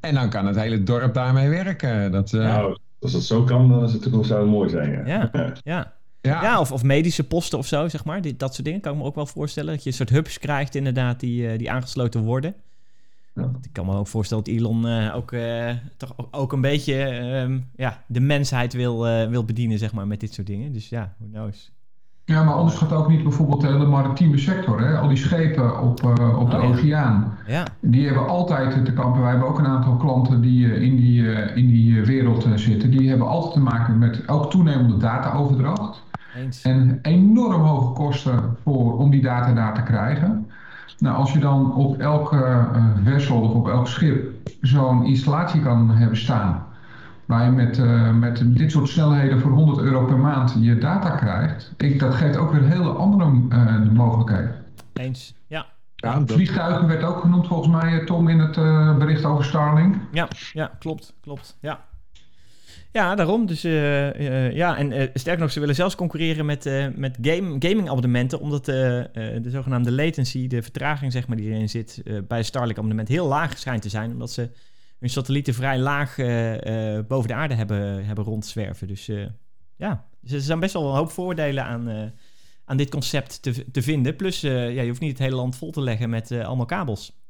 [0.00, 2.12] En dan kan het hele dorp daarmee werken.
[2.12, 2.42] Dat, uh...
[2.42, 5.06] nou, als dat zo kan, dan is het toch zou mooi zijn.
[5.06, 5.52] Ja, ja.
[5.64, 5.92] ja.
[6.20, 8.22] Ja, ja of, of, medische posten of zo, zeg maar.
[8.22, 9.74] Die, dat soort dingen kan ik me ook wel voorstellen.
[9.74, 12.54] Dat je een soort hubs krijgt inderdaad die, uh, die aangesloten worden.
[13.34, 13.50] Ja.
[13.62, 16.94] Ik kan me ook voorstellen dat Elon uh, ook, uh, toch ook een beetje
[17.42, 20.72] um, ja, de mensheid wil, wil bedienen, zeg maar, met dit soort dingen.
[20.72, 21.72] Dus ja, who knows.
[22.26, 24.98] Ja, maar anders gaat ook niet bijvoorbeeld de hele maritieme sector, hè?
[24.98, 27.38] al die schepen op, uh, op de oh, oceaan.
[27.46, 27.64] Ja.
[27.80, 29.20] Die hebben altijd te kampen.
[29.20, 32.90] Wij hebben ook een aantal klanten die uh, in die, uh, in die wereld zitten.
[32.90, 36.02] Die hebben altijd te maken met ook toenemende dataoverdracht.
[36.36, 36.62] Eens.
[36.62, 40.46] En enorm hoge kosten voor, om die data daar te krijgen.
[40.98, 42.66] Nou, als je dan op elke
[43.04, 46.64] vessel of op elk schip zo'n installatie kan hebben staan
[47.26, 51.10] waar je met, uh, met dit soort snelheden voor 100 euro per maand je data
[51.10, 54.54] krijgt, ik, dat geeft ook weer een hele andere uh, mogelijkheden.
[54.92, 55.66] Eens, ja.
[55.96, 59.96] ja Vliegtuigen werd ook genoemd volgens mij, eh, Tom, in het uh, bericht over Starlink.
[60.12, 61.84] Ja, ja klopt, klopt, ja.
[62.92, 63.46] Ja, daarom.
[63.46, 66.64] Dus ja, en sterker nog, ze willen zelfs concurreren met,
[66.96, 72.02] met game, gaming abonnementen, omdat de zogenaamde latency, de vertraging zeg maar, die erin zit
[72.28, 74.50] bij een Starlink abonnement heel laag schijnt te zijn, omdat ze
[74.98, 78.86] hun satellieten vrij laag uh, uh, boven de aarde hebben, hebben rondzwerven.
[78.86, 79.26] Dus uh,
[79.76, 82.12] ja, dus er zijn best wel een hoop voordelen aan,
[82.64, 84.16] aan dit concept te, te vinden.
[84.16, 87.22] Plus, ja, je hoeft niet het hele land vol te leggen met allemaal kabels.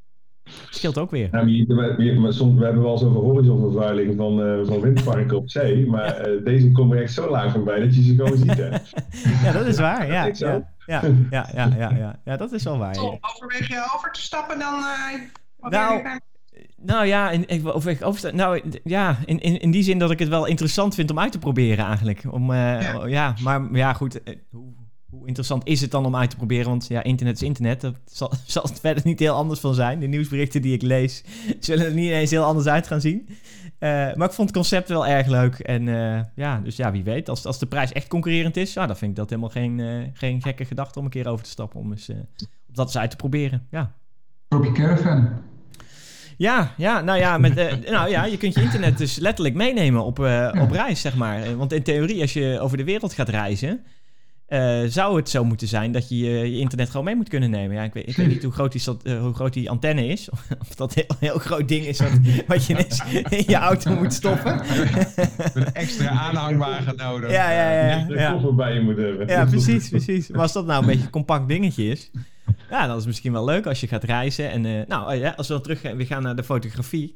[0.69, 1.29] Scheelt ook weer.
[1.31, 5.87] Ja, we, we, soms, we hebben wel eens over horizonvervuiling van, van windparken op zee.
[5.87, 8.57] Maar deze komen echt zo laag voorbij dat je ze gewoon ziet.
[8.57, 8.69] Hè?
[9.45, 10.07] ja, dat is waar.
[10.07, 10.33] Ja, ja,
[10.85, 12.95] ja, ja, ja, ja, ja, ja, dat is wel waar.
[12.95, 13.17] Ja.
[13.21, 14.83] Overweeg je over te stappen dan?
[15.59, 16.19] nou,
[16.85, 20.11] nou ja, in, ik, of ik oversta, nou, ja in, in, in die zin dat
[20.11, 22.23] ik het wel interessant vind om uit te proberen eigenlijk.
[22.29, 23.05] Om, uh, ja.
[23.05, 23.35] ja.
[23.41, 24.23] maar ja, goed.
[24.23, 24.73] Eh, hoe,
[25.09, 26.69] hoe, interessant is het dan om uit te proberen?
[26.69, 27.81] Want ja, internet is internet.
[27.81, 29.99] Daar zal, zal het verder niet heel anders van zijn.
[29.99, 31.23] De nieuwsberichten die ik lees
[31.59, 33.27] zullen er niet eens heel anders uit gaan zien.
[33.27, 35.59] Uh, maar ik vond het concept wel erg leuk.
[35.59, 37.29] En uh, ja, dus ja, wie weet.
[37.29, 40.41] Als, als de prijs echt concurrerend is, ja, dan vind ik dat helemaal geen, geen
[40.41, 41.79] gekke gedachte om een keer over te stappen.
[41.79, 42.09] Om eens
[42.67, 43.67] dat eens uit te proberen.
[43.69, 43.91] Ja.
[44.73, 45.53] Caravan.
[46.37, 50.03] Ja, ja, nou ja, met, uh, nou ja, je kunt je internet dus letterlijk meenemen
[50.03, 51.57] op, uh, op reis, zeg maar.
[51.57, 53.83] Want in theorie, als je over de wereld gaat reizen,
[54.49, 57.75] uh, zou het zo moeten zijn dat je je internet gewoon mee moet kunnen nemen.
[57.75, 60.29] Ja, ik weet, ik weet niet hoe groot, die, hoe groot die antenne is.
[60.61, 62.11] Of dat een heel, groot ding is wat,
[62.47, 64.61] wat je ineens in je auto moet stoppen.
[65.53, 67.31] Een extra aanhangwagen nodig.
[67.31, 68.05] Ja, ja, ja.
[68.07, 68.51] ja, ja.
[68.51, 69.27] bij je moet hebben.
[69.27, 70.29] Ja, precies, precies.
[70.29, 72.11] Maar als dat nou een beetje een compact dingetje is...
[72.69, 74.49] Ja, dat is misschien wel leuk als je gaat reizen.
[74.49, 77.15] En uh, nou, ja, als we dan terug gaan, we gaan naar de fotografie.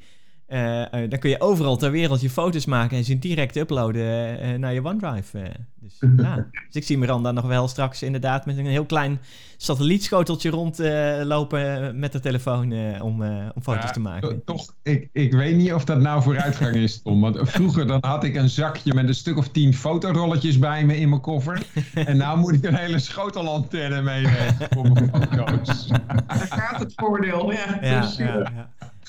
[0.51, 4.59] Uh, uh, dan kun je overal ter wereld je foto's maken en ze direct uploaden
[4.59, 5.51] naar je OneDrive.
[5.75, 6.35] Dus, ja.
[6.51, 9.19] dus ik zie Miranda nog wel straks inderdaad met een heel klein
[9.57, 13.21] satellietschoteltje rondlopen met de telefoon om,
[13.55, 14.41] om foto's ja, te maken.
[14.45, 17.21] Toch, ik, ik weet niet of dat nou vooruitgang is, Tom.
[17.21, 20.97] Want vroeger dan had ik een zakje met een stuk of tien fotorolletjes bij me
[20.97, 21.61] in mijn koffer.
[21.93, 25.87] En nu moet ik een hele schotelantenne meenemen voor mijn foto's.
[25.87, 27.77] Daar gaat het voordeel, ja.
[27.81, 28.17] ja, dus,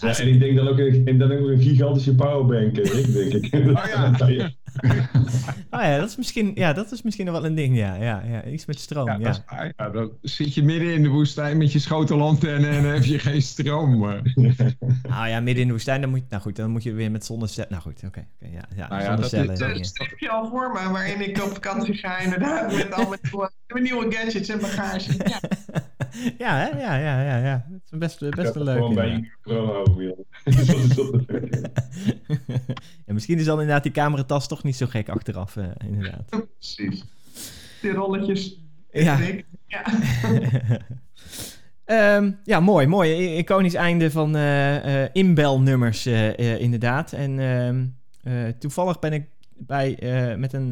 [0.00, 3.54] ja, en ik denk dan ook, dan ook een gigantische powerbank, ik, denk ik.
[3.54, 4.50] Oh ja.
[5.70, 7.94] oh ja, dat is misschien, ja, dat is misschien wel een ding, ja.
[7.94, 9.34] ja, ja iets met stroom, ja.
[9.48, 9.72] ja.
[9.76, 13.18] ja dan zit je midden in de woestijn met je schotelantenne en dan heb je
[13.18, 13.98] geen stroom.
[15.02, 17.10] nou ja, midden in de woestijn, dan moet je, nou goed, dan moet je weer
[17.10, 17.70] met zonnecellen.
[17.70, 18.24] Nou goed, oké.
[18.38, 19.58] Okay, ja, ja, nou ja, zonnecellen.
[19.58, 23.08] Dat, is, dat je al voor me, waarin ik op vakantie ga inderdaad, met al
[23.08, 25.12] mijn nieuwe, nieuwe gadgets en bagage.
[25.16, 25.40] Ja.
[26.38, 26.80] ja, hè?
[26.80, 27.66] ja, ja, ja, ja.
[27.72, 28.78] Het is best, best een leuke.
[28.78, 29.82] Gewoon bij je corona
[33.06, 36.46] ja, misschien is dan inderdaad die cameratas toch niet zo gek achteraf, uh, inderdaad.
[36.58, 37.04] Precies.
[37.80, 38.60] Die rolletjes.
[38.90, 39.18] Ja.
[39.66, 39.84] Ja.
[42.16, 43.36] um, ja, mooi, mooi.
[43.36, 47.12] Iconisch einde van uh, uh, inbelnummers, inderdaad.
[47.12, 47.86] En ehm,
[48.58, 49.24] toevallig ben ik
[49.56, 49.96] bij,
[50.38, 50.70] met een,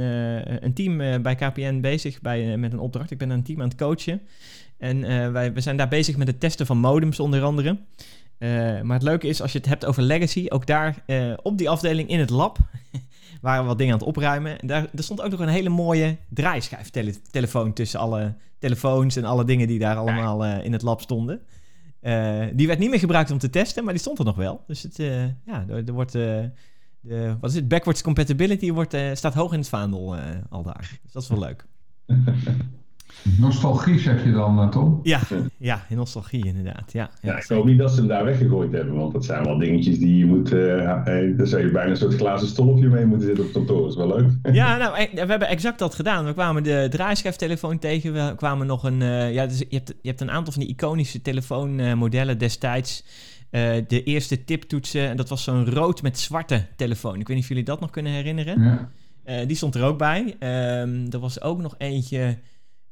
[0.64, 3.10] een team bij KPN bezig bij, met een opdracht.
[3.10, 4.20] Ik ben een team aan het coachen.
[4.78, 7.78] En wij, we zijn daar bezig met het testen van modems onder andere.
[8.82, 11.04] maar het leuke is, als je het hebt over legacy, ook daar
[11.42, 12.58] op die afdeling in het lab
[13.40, 14.60] waren we wat dingen aan het opruimen.
[14.60, 19.44] En daar, er stond ook nog een hele mooie draaischijftelefoon tussen alle telefoons en alle
[19.44, 21.40] dingen die daar allemaal uh, in het lab stonden.
[22.02, 24.64] Uh, die werd niet meer gebruikt om te testen, maar die stond er nog wel.
[24.66, 26.50] Dus het, uh, ja, er, er wordt, de,
[27.40, 30.16] wat is het, backwards compatibility wordt, staat hoog in het vaandel
[30.48, 30.98] al daar.
[31.02, 31.66] Dus dat is wel leuk.
[33.38, 35.00] Nostalgie zeg je dan, uh, Tom?
[35.02, 35.20] Ja,
[35.58, 36.92] ja, nostalgie inderdaad.
[36.92, 39.58] Ja, ja, ik hoop niet dat ze hem daar weggegooid hebben, want dat zijn wel
[39.58, 40.52] dingetjes die je moet.
[40.52, 41.04] Uh,
[41.36, 43.80] daar zou je bijna een soort glazen stolpje mee moeten zitten op kantoor.
[43.80, 44.54] Dat is wel leuk.
[44.54, 46.24] Ja, nou, we hebben exact dat gedaan.
[46.24, 48.12] We kwamen de draaischijftelefoon tegen.
[48.12, 49.00] We kwamen nog een.
[49.00, 53.04] Uh, ja, dus je, hebt, je hebt een aantal van die iconische telefoonmodellen destijds.
[53.88, 57.20] de eerste tiptoetsen, en dat was zo'n rood met zwarte telefoon.
[57.20, 58.62] Ik weet niet of jullie dat nog kunnen herinneren.
[59.24, 59.44] Ja.
[59.44, 60.36] die stond er ook bij.
[60.80, 62.38] Um, er was ook nog eentje.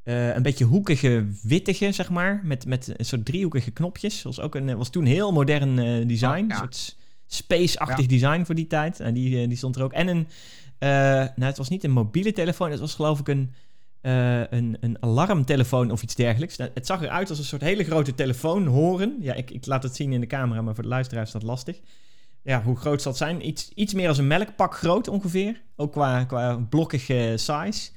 [0.09, 2.40] Uh, een beetje hoekige, wittige, zeg maar.
[2.45, 4.23] Met, met een soort driehoekige knopjes.
[4.23, 6.42] Was, ook een, was toen heel modern uh, design.
[6.42, 6.55] Oh, ja.
[6.55, 8.09] Een soort space-achtig ja.
[8.09, 9.01] design voor die tijd.
[9.01, 9.92] En die, uh, die stond er ook.
[9.92, 10.29] En een,
[11.37, 12.71] nou, het was niet een mobiele telefoon.
[12.71, 13.53] Het was geloof ik een,
[14.51, 16.57] een, een alarmtelefoon of iets dergelijks.
[16.57, 19.16] Nou, het zag eruit als een soort hele grote telefoonhoren.
[19.21, 21.42] Ja, ik, ik laat het zien in de camera, maar voor de luisteraars is dat
[21.42, 21.81] lastig.
[22.42, 23.47] Ja, hoe groot zal het zijn?
[23.47, 25.62] Iets, iets meer als een melkpak groot ongeveer.
[25.77, 27.90] Ook qua, qua blokkige size.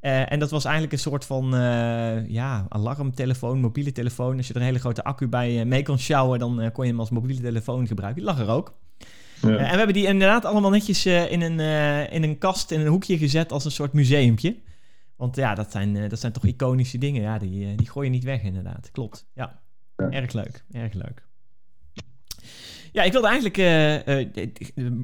[0.00, 4.36] Uh, en dat was eigenlijk een soort van uh, ja, alarmtelefoon, mobiele telefoon.
[4.36, 6.90] Als je er een hele grote accu bij uh, mee kon sjouwen, dan kon je
[6.90, 8.22] hem als mobiele telefoon gebruiken.
[8.22, 8.78] Die lag er ook.
[9.42, 9.48] Ja.
[9.48, 11.60] en we hebben die inderdaad allemaal netjes in, een,
[12.10, 14.56] in een kast, in een hoekje gezet als een soort museumpje.
[15.16, 17.22] Want ja, dat zijn, dat zijn toch iconische dingen.
[17.22, 18.90] Ja, die, die gooi je niet weg inderdaad.
[18.92, 19.60] Klopt, ja.
[19.96, 20.10] ja.
[20.10, 21.28] Erg leuk, erg leuk.
[22.92, 24.26] Ja, ik wilde eigenlijk uh, uh,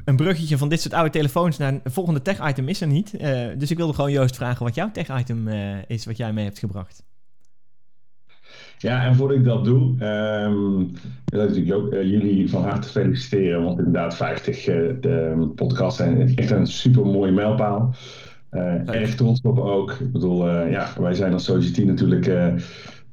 [0.05, 3.15] een bruggetje van dit soort oude telefoons naar een volgende tech-item is er niet.
[3.21, 5.49] Uh, dus ik wilde gewoon Joost vragen wat jouw tech-item
[5.87, 7.05] is, wat jij mee hebt gebracht.
[8.79, 10.93] Ja, en voordat ik dat doe, um,
[11.25, 13.63] wil ik natuurlijk ook jullie van harte feliciteren.
[13.63, 17.95] Want inderdaad, 50 de podcasts zijn echt een super mooie mijlpaal.
[18.85, 19.91] erg trots op ook.
[19.91, 22.31] Ik bedoel, ja, wij zijn als Society natuurlijk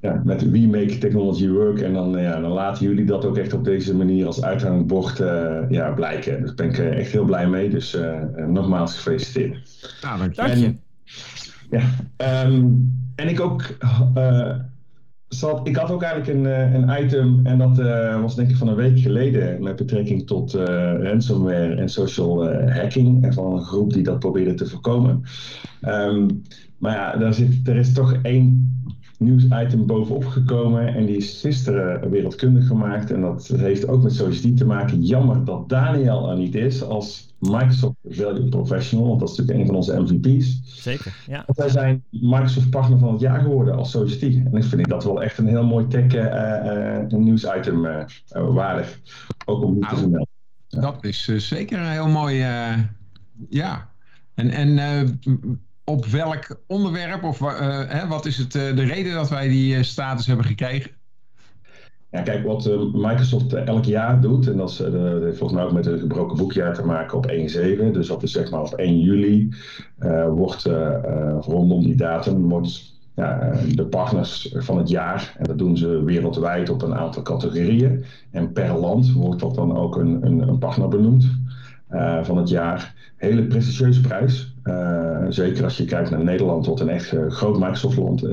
[0.03, 1.79] ja, met We Make Technology Work.
[1.79, 5.59] En dan, ja, dan laten jullie dat ook echt op deze manier als uithangbord uh,
[5.69, 6.41] ja, blijken.
[6.41, 7.69] Dus daar ben ik uh, echt heel blij mee.
[7.69, 9.97] Dus uh, nogmaals gefeliciteerd.
[10.01, 10.41] Nou, dank je.
[10.41, 10.75] Dank je.
[12.17, 13.77] ja, um, en ik ook...
[15.27, 17.77] Zat, ik had ook eigenlijk een, een item, en dat
[18.21, 20.53] was denk ik van een week geleden, met betrekking tot
[20.99, 23.23] ransomware en social hacking.
[23.23, 25.23] En van een groep die dat probeerde te voorkomen.
[25.87, 26.41] Um,
[26.77, 28.81] maar ja, daar zit, er is toch één
[29.23, 33.11] nieuwsitem bovenop gekomen en die is gisteren wereldkundig gemaakt.
[33.11, 35.03] En dat heeft ook met society te maken.
[35.03, 39.73] Jammer dat Daniel er niet is als Microsoft Value Professional, want dat is natuurlijk een
[39.73, 40.61] van onze MVP's.
[40.63, 41.43] Zeker, ja.
[41.45, 44.41] Want wij zijn Microsoft Partner van het Jaar geworden als society.
[44.45, 46.23] En ik vind dat wel echt een heel mooi tech uh,
[47.11, 48.99] uh, nieuwsitem uh, waardig.
[49.45, 50.27] Ook om niet te vermelden.
[50.67, 50.79] Ja.
[50.79, 52.35] Dat is zeker een heel mooi,
[53.49, 53.89] ja.
[54.33, 55.19] En, en
[55.85, 57.49] op welk onderwerp of uh,
[57.87, 60.91] hè, wat is het, uh, de reden dat wij die uh, status hebben gekregen?
[62.11, 65.85] Ja, kijk, wat Microsoft elk jaar doet, en dat, is, heeft volgens mij ook met
[65.85, 67.31] een gebroken boekjaar te maken op 1-7,
[67.91, 69.49] dus dat is zeg maar op 1 juli,
[70.29, 70.69] wordt
[71.39, 76.69] rondom die datum wordt, ja, de partners van het jaar, en dat doen ze wereldwijd
[76.69, 81.25] op een aantal categorieën, en per land wordt dat dan ook een, een, partner benoemd.
[82.21, 82.93] Van het jaar.
[83.15, 84.52] Hele prestigieuze prijs.
[84.63, 88.23] Uh, zeker als je kijkt naar Nederland, wat een echt uh, groot Microsoft-land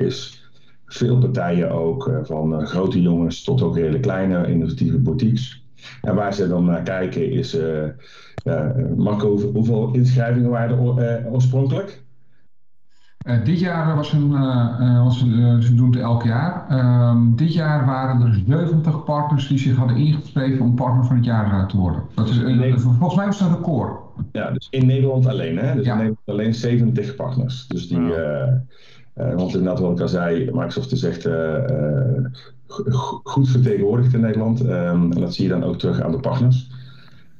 [0.00, 0.40] is.
[0.86, 5.66] Veel partijen ook, van grote jongens tot ook hele kleine innovatieve boutiques.
[6.02, 7.56] En waar ze dan naar kijken is,
[8.96, 12.02] Marco, hoeveel inschrijvingen waren er oorspronkelijk?
[13.26, 16.66] Uh, dit jaar was een, uh, was een, ze doen het elk jaar.
[16.70, 21.24] Uh, dit jaar waren er 70 partners die zich hadden ingeschreven om partner van het
[21.24, 22.02] jaar te worden.
[22.14, 22.38] Dat is,
[22.76, 24.01] volgens mij was dat een record.
[24.32, 25.58] Ja, dus in Nederland alleen.
[25.58, 25.74] Hè?
[25.74, 25.92] Dus ja.
[25.92, 27.66] in Nederland alleen 70 partners.
[27.66, 28.58] Dus die, wow.
[29.14, 31.28] want inderdaad wat ik al zei, Microsoft is echt
[33.22, 34.60] goed vertegenwoordigd in Nederland.
[34.60, 36.70] Ehm, en dat zie je dan ook terug aan de partners.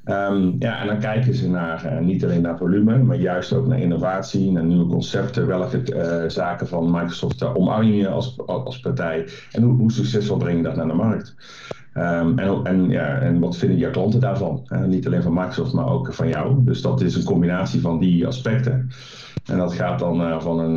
[0.05, 3.67] Ehm, ja, en dan kijken ze naar, uh, niet alleen naar volume, maar juist ook
[3.67, 5.47] naar innovatie, naar nieuwe concepten.
[5.47, 5.83] Welke
[6.29, 10.77] zaken van Microsoft omarm je als, als partij en hoe, hoe, succesvol breng je dat
[10.77, 11.35] naar de markt?
[11.95, 14.67] Um, en, en, ja, en wat vinden jouw klanten daarvan?
[14.87, 16.65] niet alleen van Microsoft, maar ook van jou.
[16.65, 18.91] Dus dat is een combinatie van die aspecten.
[19.51, 20.77] En dat gaat dan van een,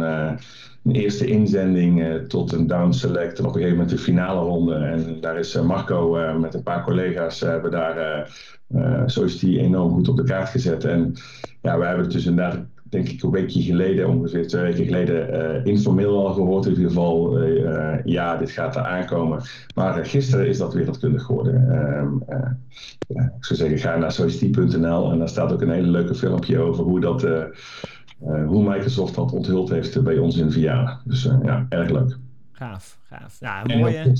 [0.83, 4.75] een, eerste inzending tot een down select en op een gegeven moment de finale ronde.
[4.75, 8.27] En daar is Marco met een paar collega's hebben daar
[8.73, 10.83] uh, die enorm goed op de kaart gezet.
[10.83, 11.13] En
[11.61, 12.57] ja, we hebben dus inderdaad,
[12.95, 16.65] denk ik, een weekje geleden, ongeveer twee weken geleden, uh, informeel al gehoord.
[16.65, 19.41] In ieder geval, uh, ja, dit gaat er aankomen.
[19.75, 21.71] Maar gisteren is dat wereldkundig geworden.
[21.71, 22.39] Ehm,
[23.07, 26.59] ja, ik zou zeggen, ga naar society.nl en daar staat ook een hele leuke filmpje
[26.59, 27.21] over hoe dat.
[28.47, 31.01] hoe Microsoft dat onthuld heeft bij ons in Vianen.
[31.05, 32.17] Dus ja, erg leuk.
[32.51, 33.37] Gaaf, gaaf.
[33.39, 34.13] Ja, mooi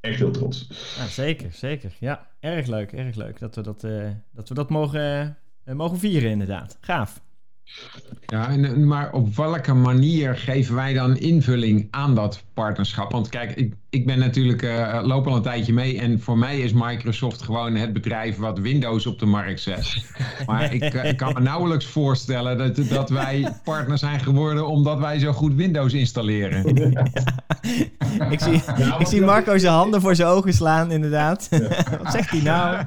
[0.00, 0.66] echt heel trots.
[0.98, 1.96] Ja, zeker, zeker.
[2.00, 5.98] Ja, erg leuk, erg leuk dat we dat, uh, dat, we dat mogen, uh, mogen
[5.98, 6.78] vieren inderdaad.
[6.80, 7.20] Gaaf.
[8.26, 13.12] Ja, en, maar op welke manier geven wij dan invulling aan dat partnerschap?
[13.12, 16.58] Want kijk, ik, ik ben natuurlijk, uh, loop al een tijdje mee en voor mij
[16.58, 20.04] is Microsoft gewoon het bedrijf wat Windows op de markt zet.
[20.46, 25.18] Maar ik, ik kan me nauwelijks voorstellen dat, dat wij partner zijn geworden omdat wij
[25.18, 26.64] zo goed Windows installeren.
[28.30, 28.62] Ik, zie,
[28.98, 31.48] ik zie Marco zijn handen voor zijn ogen slaan, inderdaad.
[32.02, 32.84] Wat zegt hij nou?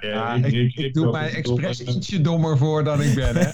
[0.00, 3.36] Ja, ik, ik, doe mij expres ietsje dommer voor dan ik ben.
[3.36, 3.50] Hè?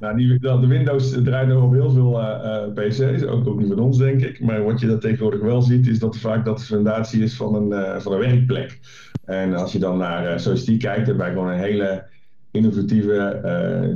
[0.00, 3.78] Nou, die, de Windows draait nog op heel veel uh, uh, PC's, ook, niet van
[3.78, 4.40] ons denk ik.
[4.40, 7.54] Maar wat je dat tegenwoordig wel ziet, is dat vaak dat de fundatie is van
[7.54, 8.80] een, uh, van een werkplek.
[9.24, 12.06] En als je dan naar uh, die kijkt, hebben wij gewoon een hele
[12.50, 13.40] innovatieve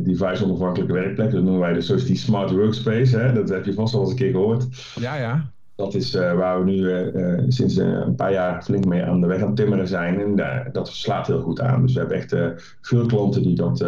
[0.04, 1.30] device-onafhankelijke werkplek.
[1.30, 3.18] Dat noemen wij de die Smart Workspace.
[3.18, 3.32] Hè?
[3.32, 4.94] Dat heb je vast al eens een keer gehoord.
[5.00, 5.50] Ja, ja.
[5.74, 9.26] Dat is uh, waar we nu uh, sinds een paar jaar flink mee aan de
[9.26, 10.20] weg aan timmeren zijn.
[10.20, 11.82] En dat slaat heel goed aan.
[11.82, 12.36] Dus we hebben echt
[12.80, 13.84] veel klanten die dat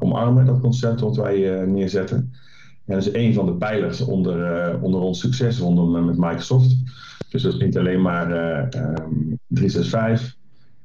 [0.00, 2.32] omarmen, dat concept wat wij neerzetten.
[2.86, 6.76] En dat is een van de pijlers onder, onder ons succes rondom met Microsoft.
[7.30, 10.36] Dus dat is niet alleen maar um, 365,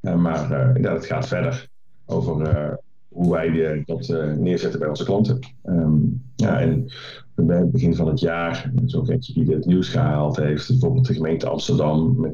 [0.02, 1.68] maar ja, het gaat verder
[2.06, 2.80] over
[3.18, 5.40] hoe wij dat neerzetten bij onze klanten.
[5.66, 6.92] Um, ja, en
[7.36, 11.14] bij het begin van het jaar, zo'n eentje die het nieuws gehaald heeft, bijvoorbeeld de
[11.14, 12.32] gemeente Amsterdam met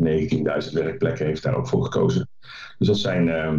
[0.68, 2.30] 19.000 werkplekken heeft daar ook voor gekozen.
[2.78, 3.54] Dus dat zijn, uh,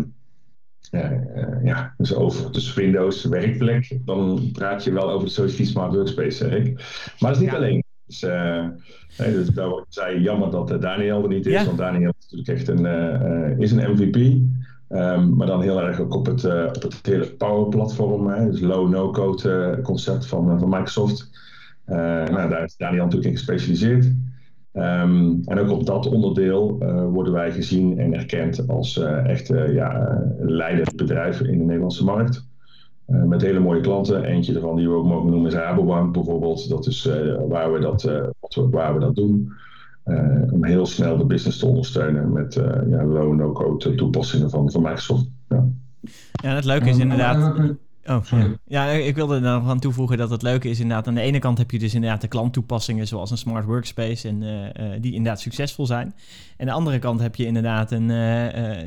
[0.90, 5.94] uh, ja, dus over dus Windows werkplek, dan praat je wel over de Social Smart
[5.94, 6.74] Workspace, zeg ik.
[7.18, 7.84] Maar dat is niet alleen.
[8.06, 8.66] Dus, uh,
[9.18, 11.64] nee, dus daar zei jammer dat Daniel er niet is, ja.
[11.64, 14.42] want Daniel is natuurlijk echt een, is een MVP.
[14.88, 19.74] Um, maar dan heel erg ook op het, uh, op het hele Power-platform, dus low-no-code
[19.76, 21.30] uh, concept van, uh, van Microsoft.
[21.86, 24.04] nou, daar is Daniel natuurlijk in gespecialiseerd.
[24.72, 26.78] Um, en ook op dat onderdeel
[27.12, 32.46] worden wij gezien en erkend als echt ja, leidend bedrijf in de Nederlandse markt.
[33.06, 34.24] met hele mooie klanten.
[34.24, 36.68] Eentje ervan die we ook mogen noemen is Rabobank bijvoorbeeld.
[36.68, 37.10] Dat is
[37.48, 38.02] waar, we dat,
[38.70, 39.52] waar we dat doen.
[40.04, 44.70] Uh, om heel snel de business te ondersteunen met uh, ja, low no-code toepassingen van,
[44.70, 45.26] van Microsoft.
[45.48, 45.66] Ja.
[46.32, 47.56] ja, het leuke is inderdaad.
[48.06, 48.48] Oh, ja.
[48.66, 51.08] ja, ik wilde er nog aan toevoegen dat het leuke is inderdaad.
[51.08, 54.42] Aan de ene kant heb je dus inderdaad de klanttoepassingen zoals een smart workspace en
[54.42, 56.06] uh, uh, die inderdaad succesvol zijn.
[56.06, 56.14] En
[56.56, 58.44] aan de andere kant heb je inderdaad een, uh,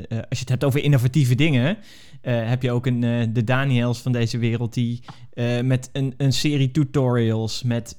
[0.10, 1.78] als je het hebt over innovatieve dingen,
[2.22, 5.04] heb je ook een, de Daniels van deze wereld die
[5.64, 7.96] met een, een serie tutorials, met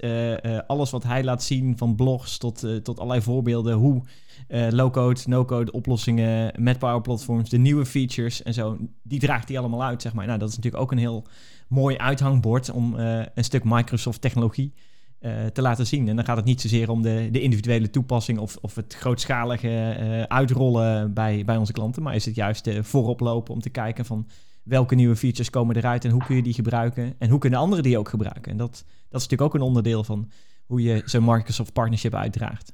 [0.66, 4.02] alles wat hij laat zien van blogs tot, tot allerlei voorbeelden hoe
[4.48, 9.58] uh, low-code, no-code oplossingen met Power Platforms, de nieuwe features en zo, die draagt hij
[9.58, 10.26] allemaal uit, zeg maar.
[10.26, 11.26] Nou, dat is natuurlijk ook een heel
[11.68, 14.74] mooi uithangbord om uh, een stuk Microsoft technologie
[15.20, 16.08] uh, te laten zien.
[16.08, 20.24] En dan gaat het niet zozeer om de, de individuele toepassing of, of het grootschalige
[20.28, 24.26] uitrollen bij, bij onze klanten, maar is het juist voorop lopen om te kijken van
[24.62, 27.84] welke nieuwe features komen eruit en hoe kun je die gebruiken en hoe kunnen anderen
[27.84, 28.52] die ook gebruiken.
[28.52, 28.70] En dat,
[29.08, 30.30] dat is natuurlijk ook een onderdeel van
[30.66, 32.72] hoe je zo'n Microsoft partnership uitdraagt.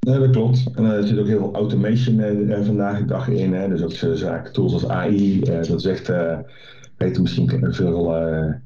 [0.00, 0.70] Nee, dat klopt.
[0.74, 3.52] En er zit ook heel veel automation uh, vandaag de dag in.
[3.52, 3.68] Hè.
[3.68, 5.38] Dus ook zaken, tools als AI.
[5.38, 6.38] Uh, dat is echt, uh,
[6.96, 8.14] weten misschien veel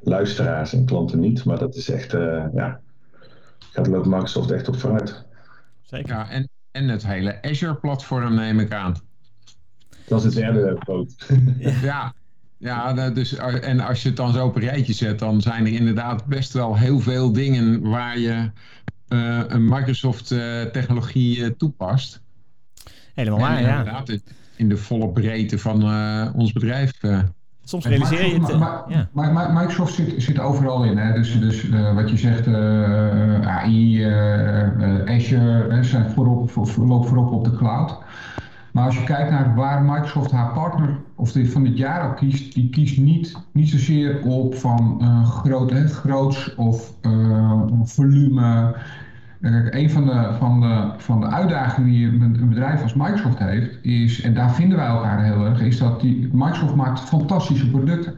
[0.02, 1.44] luisteraars en klanten niet.
[1.44, 2.12] Maar dat is echt,
[2.54, 2.80] ja,
[3.70, 5.24] gaat loopt Microsoft echt op vooruit.
[5.82, 6.14] Zeker.
[6.14, 8.94] Ja, en, en het hele Azure-platform neem ik aan.
[10.06, 11.26] Dat is het derde poot.
[11.82, 12.14] ja,
[12.58, 15.72] ja, dus, en als je het dan zo op een rijtje zet, dan zijn er
[15.72, 18.44] inderdaad best wel heel veel dingen waar je uh,
[19.08, 22.22] een Microsoft-technologie uh, toepast.
[23.14, 23.78] Helemaal waar, ja.
[23.78, 24.18] Inderdaad,
[24.56, 26.92] in de volle breedte van uh, ons bedrijf.
[27.64, 28.58] Soms realiseer je het.
[28.58, 29.08] Maar, ja.
[29.12, 30.96] maar, Microsoft zit, zit overal in.
[30.96, 31.12] Hè?
[31.12, 32.46] Dus, dus wat je zegt,
[33.46, 34.04] AI,
[35.06, 37.98] Azure, zijn voorop, voor, voorop op de cloud.
[38.74, 42.54] Maar als je kijkt naar waar Microsoft haar partner of van dit jaar al kiest,
[42.54, 48.76] die kiest niet, niet zozeer op van uh, groot, hè, groots of uh, volume.
[49.40, 53.78] Kijk, een van de, van, de, van de uitdagingen die een bedrijf als Microsoft heeft,
[53.82, 58.14] is, en daar vinden wij elkaar heel erg, is dat die, Microsoft maakt fantastische producten.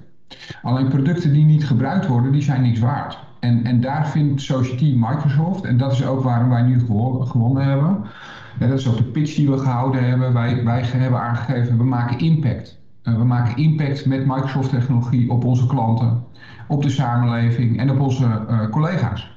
[0.63, 3.19] Alleen producten die niet gebruikt worden, die zijn niks waard.
[3.41, 8.05] En, en daar vindt Society Microsoft, en dat is ook waarom wij nu gewonnen hebben.
[8.59, 10.33] Dat is ook de pitch die we gehouden hebben.
[10.33, 12.79] Wij, wij hebben aangegeven, we maken impact.
[13.03, 16.25] Uh, we maken impact met Microsoft technologie op onze klanten,
[16.69, 19.35] op de samenleving en op onze uh, collega's.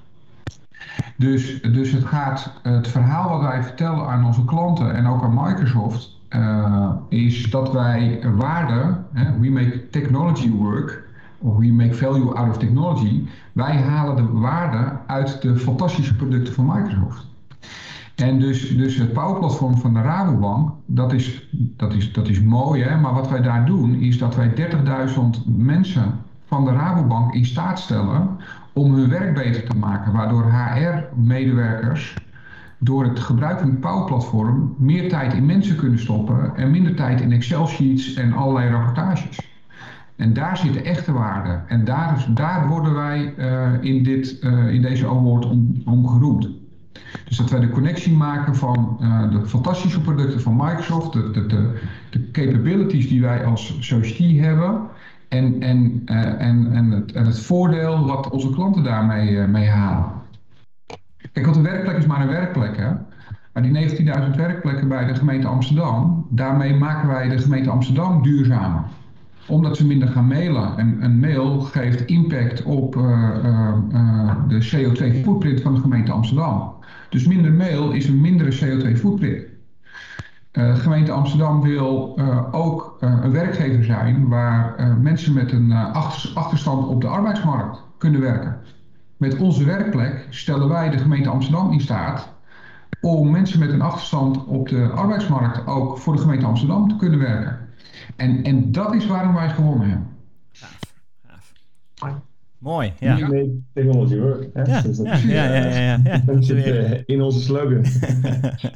[1.18, 5.34] Dus, dus het gaat, het verhaal wat wij vertellen aan onze klanten en ook aan
[5.34, 11.04] Microsoft, uh, is dat wij waarde, hè, we make technology work,
[11.40, 16.54] of we make value out of technology, wij halen de waarde uit de fantastische producten
[16.54, 17.28] van Microsoft.
[18.22, 22.84] En dus, dus het Power-platform van de Rabobank, dat is, dat is, dat is mooi,
[22.84, 22.98] hè?
[22.98, 26.14] maar wat wij daar doen is dat wij 30.000 mensen
[26.46, 28.28] van de Rabobank in staat stellen
[28.74, 32.16] om hun werk beter te maken, waardoor HR-medewerkers
[32.80, 37.22] door het gebruik van het Power-platform meer tijd in mensen kunnen stoppen en minder tijd
[37.22, 39.48] in Excel-sheets en allerlei rapportages.
[40.16, 41.60] En daar zit de echte waarde.
[41.68, 46.59] En daar, daar worden wij uh, in, dit, uh, in deze award om, om geroemd.
[47.28, 51.80] Dus dat wij de connectie maken van uh, de fantastische producten van Microsoft, de, de,
[52.10, 54.82] de, capabilities die wij als Society hebben
[55.28, 59.68] en, en, uh, en, en, het, en het voordeel wat onze klanten daarmee uh, mee
[59.68, 60.12] halen.
[61.32, 62.78] Kijk, want een werkplek is maar een werkplek.
[62.78, 62.92] Hè?
[63.54, 68.84] Maar die 19.000 werkplekken bij de gemeente Amsterdam, daarmee maken wij de gemeente Amsterdam duurzamer
[69.50, 70.78] omdat ze minder gaan mailen.
[70.78, 73.04] En een mail geeft impact op uh,
[73.44, 76.74] uh, uh, de CO2-footprint van de gemeente Amsterdam.
[77.10, 79.44] Dus minder mail is een mindere CO2-footprint.
[80.52, 82.20] de gemeente Amsterdam wil
[82.52, 85.72] ook een werkgever zijn waar mensen met een
[86.34, 88.58] achterstand op de arbeidsmarkt kunnen werken.
[89.18, 92.34] Met onze werkplek stellen wij de gemeente Amsterdam in staat
[93.02, 97.20] om mensen met een achterstand op de arbeidsmarkt ook voor de gemeente Amsterdam te kunnen
[97.20, 97.69] werken.
[98.20, 100.08] En, en dat is waarom wij gewonnen hebben.
[100.52, 100.80] Gaaf,
[101.24, 101.54] gaaf.
[102.58, 103.16] Mooi, ja.
[103.74, 104.50] Technology work.
[104.54, 106.22] Ja, ja, ja, ja, ja, ja.
[106.26, 107.76] Dat zit uh, in onze slogan.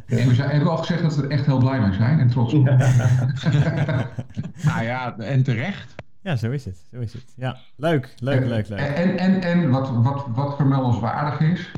[0.07, 2.27] en we zijn, hebben al gezegd dat we er echt heel blij mee zijn en
[2.27, 2.63] trots op.
[4.67, 5.95] nou ja, en terecht.
[6.21, 6.77] Ja, zo is het.
[6.91, 7.33] Zo is het.
[7.35, 8.79] Ja, leuk, leuk, en, leuk, leuk.
[8.79, 11.71] En, en, en wat, wat, wat vermeldenswaardig is,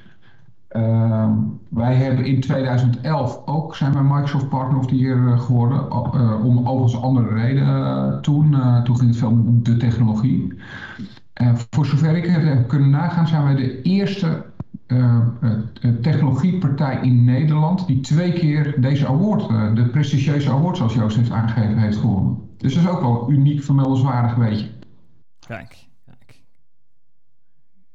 [0.76, 1.30] uh,
[1.70, 5.78] wij hebben in 2011 ook zijn wij Microsoft Partner of the Year geworden.
[5.78, 8.52] Uh, om overigens andere redenen toen.
[8.52, 10.54] Uh, toen ging het veel om de technologie.
[11.70, 14.46] voor zover ik heb kunnen nagaan zijn wij de eerste
[16.02, 21.78] technologiepartij in Nederland die twee keer deze award, de prestigieuze award zoals Joost heeft aangegeven,
[21.78, 22.38] heeft gewonnen.
[22.58, 24.70] Dus dat is ook wel uniek vermeldenswaardig weet je.
[25.48, 25.86] Kijk.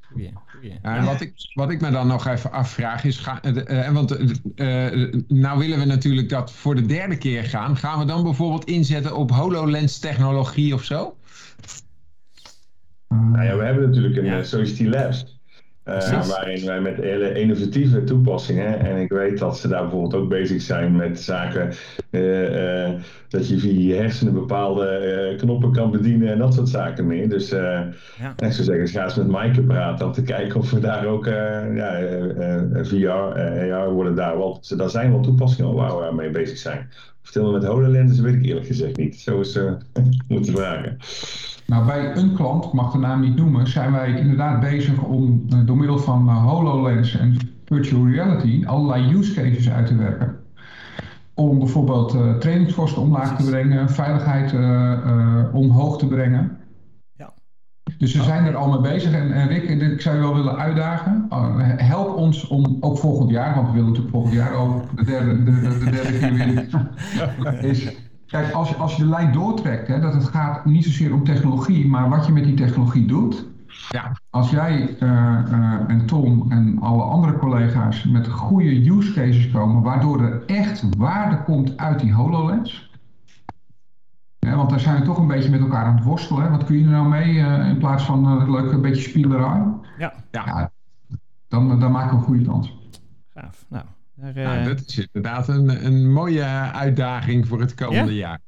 [0.01, 0.50] Goeie, goeie.
[0.61, 3.93] Ja, en wat ik, wat ik me dan nog even afvraag is, ga, uh, uh,
[3.93, 4.19] want
[4.55, 7.77] uh, nou willen we natuurlijk dat voor de derde keer gaan.
[7.77, 11.17] Gaan we dan bijvoorbeeld inzetten op HoloLens technologie of zo?
[13.09, 14.43] Nou ja, we hebben natuurlijk een ja.
[14.43, 15.40] Society Labs.
[15.91, 20.29] Uh, waarin wij met hele innovatieve toepassingen, en ik weet dat ze daar bijvoorbeeld ook
[20.29, 21.73] bezig zijn met zaken
[22.11, 27.07] uh, uh, dat je via je hersenen bepaalde knoppen kan bedienen en dat soort zaken
[27.07, 27.29] meer.
[27.29, 27.89] Dus ja.
[28.37, 31.25] ik zou zeggen, ga eens met Maaike praten om te kijken of we daar ook
[31.75, 32.01] ja,
[32.83, 33.09] VR,
[33.73, 36.89] AR worden daar wel, daar zijn wel toepassingen waar we mee bezig zijn.
[37.23, 39.21] Of het met HoloLens weet ik eerlijk gezegd niet.
[39.21, 39.59] Zo is
[40.29, 40.99] moeten vragen.
[41.71, 45.47] Nou, bij een klant, ik mag de naam niet noemen, zijn wij inderdaad bezig om
[45.49, 50.37] uh, door middel van uh, HoloLens en virtual reality allerlei use cases uit te werken.
[51.35, 54.53] Om bijvoorbeeld uh, trainingskosten omlaag te brengen, veiligheid
[55.53, 56.59] omhoog te brengen.
[58.01, 59.13] Dus we zijn er al mee bezig.
[59.13, 61.27] En, en Rick, ik zou je wel willen uitdagen.
[61.77, 65.45] help ons om ook volgend jaar, want we willen natuurlijk volgend jaar ook de derde,
[65.45, 67.65] de, de, de derde keer weer.
[67.71, 67.97] is,
[68.27, 71.25] Kijk, als je, als je de lijn doortrekt, hè, dat het gaat niet zozeer om
[71.25, 73.47] technologie, maar wat je met die technologie doet.
[73.89, 74.17] Ja.
[74.31, 75.09] Als jij uh,
[75.51, 80.85] uh, en Tom en alle andere collega's met goede use cases komen, waardoor er echt
[80.99, 82.90] waarde komt uit die HoloLens.
[84.41, 86.43] Ja, want daar zijn we toch een beetje met elkaar aan het worstelen.
[86.43, 86.51] Hè.
[86.51, 89.63] Wat kun je er nou mee uh, in plaats van een leuke beetje spielerij?
[89.99, 90.15] Ja.
[90.31, 90.45] ja.
[90.47, 90.73] ja
[91.49, 92.79] dan, dan maken we een goede kans.
[93.35, 93.65] Gaaf.
[93.69, 93.85] Nou,
[94.15, 98.19] daar, nou, dat is inderdaad een, een mooie uitdaging voor het komende ja?
[98.19, 98.41] jaar.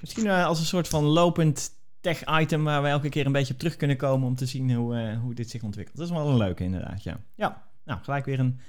[0.00, 1.70] Misschien uh, als een soort van lopend
[2.00, 4.94] tech-item waar we elke keer een beetje op terug kunnen komen om te zien hoe,
[4.94, 5.96] uh, hoe dit zich ontwikkelt.
[5.96, 7.16] Dat is wel een leuke inderdaad, ja.
[7.34, 8.60] Ja, nou, gelijk weer een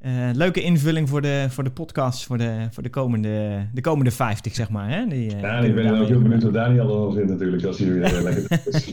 [0.00, 4.10] Uh, leuke invulling voor de, voor de podcast voor de, voor de, komende, de komende
[4.10, 4.90] 50, zeg maar.
[4.90, 5.06] Hè?
[5.06, 7.88] Die, uh, ja, ik ben ook heel benieuwd wat Daniel ervan vindt natuurlijk, als hij
[7.88, 8.86] weer lekker is.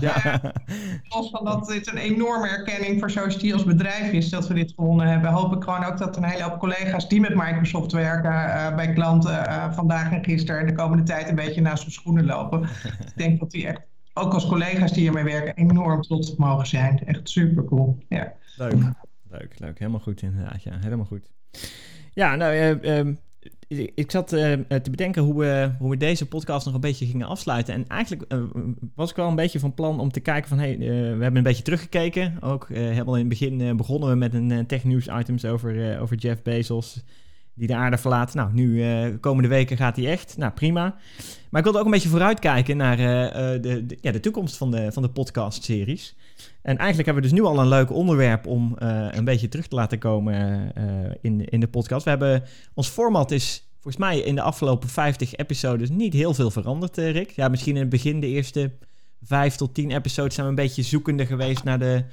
[0.00, 0.40] ja,
[1.08, 4.72] los van dat dit een enorme erkenning voor Society als bedrijf is dat we dit
[4.76, 8.32] gewonnen hebben, hoop ik gewoon ook dat een hele hoop collega's die met Microsoft werken
[8.32, 12.26] uh, bij klanten vandaag en gisteren en de komende tijd een beetje naast hun schoenen
[12.26, 12.62] lopen.
[12.82, 13.80] ik denk dat die echt,
[14.14, 17.06] ook als collega's die hiermee werken, enorm trots op mogen zijn.
[17.06, 17.98] Echt super cool.
[18.08, 18.32] Ja.
[18.56, 18.74] Leuk.
[19.30, 19.78] Leuk, leuk.
[19.78, 20.62] Helemaal goed inderdaad.
[20.62, 21.30] Ja, helemaal goed.
[22.12, 23.18] Ja, nou, uh, um,
[23.94, 27.26] ik zat uh, te bedenken hoe we, hoe we deze podcast nog een beetje gingen
[27.26, 27.74] afsluiten.
[27.74, 28.34] En eigenlijk
[28.94, 30.58] was ik wel een beetje van plan om te kijken van...
[30.58, 32.42] Hey, we hebben een beetje teruggekeken.
[32.42, 36.42] Ook helemaal in het begin begonnen we met een tech news items over, over Jeff
[36.42, 37.04] Bezos...
[37.58, 38.34] die de aarde verlaat.
[38.34, 40.36] Nou, nu de komende weken gaat hij echt.
[40.36, 40.96] Nou, prima.
[41.50, 44.92] Maar ik wilde ook een beetje vooruitkijken naar de, de, ja, de toekomst van de,
[44.92, 46.16] van de podcast-series...
[46.62, 49.66] En eigenlijk hebben we dus nu al een leuk onderwerp om uh, een beetje terug
[49.66, 52.04] te laten komen uh, in, in de podcast.
[52.04, 52.42] We hebben,
[52.74, 57.30] ons format is volgens mij in de afgelopen 50 episodes niet heel veel veranderd, Rick.
[57.30, 58.70] Ja, misschien in het begin, de eerste
[59.22, 62.04] 5 tot 10 episodes, zijn we een beetje zoekende geweest naar de,